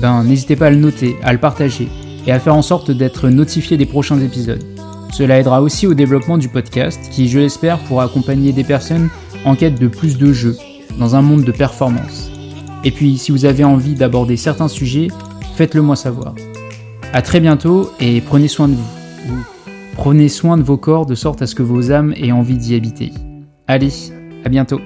[0.00, 1.88] ben, n'hésitez pas à le noter, à le partager
[2.28, 4.62] et à faire en sorte d'être notifié des prochains épisodes.
[5.12, 9.08] Cela aidera aussi au développement du podcast qui, je l'espère, pourra accompagner des personnes
[9.44, 10.56] en quête de plus de jeux
[10.96, 12.30] dans un monde de performance.
[12.84, 15.08] Et puis, si vous avez envie d'aborder certains sujets,
[15.56, 16.32] faites-le moi savoir.
[17.12, 19.44] A très bientôt et prenez soin de vous.
[19.94, 22.76] Prenez soin de vos corps de sorte à ce que vos âmes aient envie d'y
[22.76, 23.10] habiter.
[23.66, 23.90] Allez,
[24.44, 24.80] à bientôt.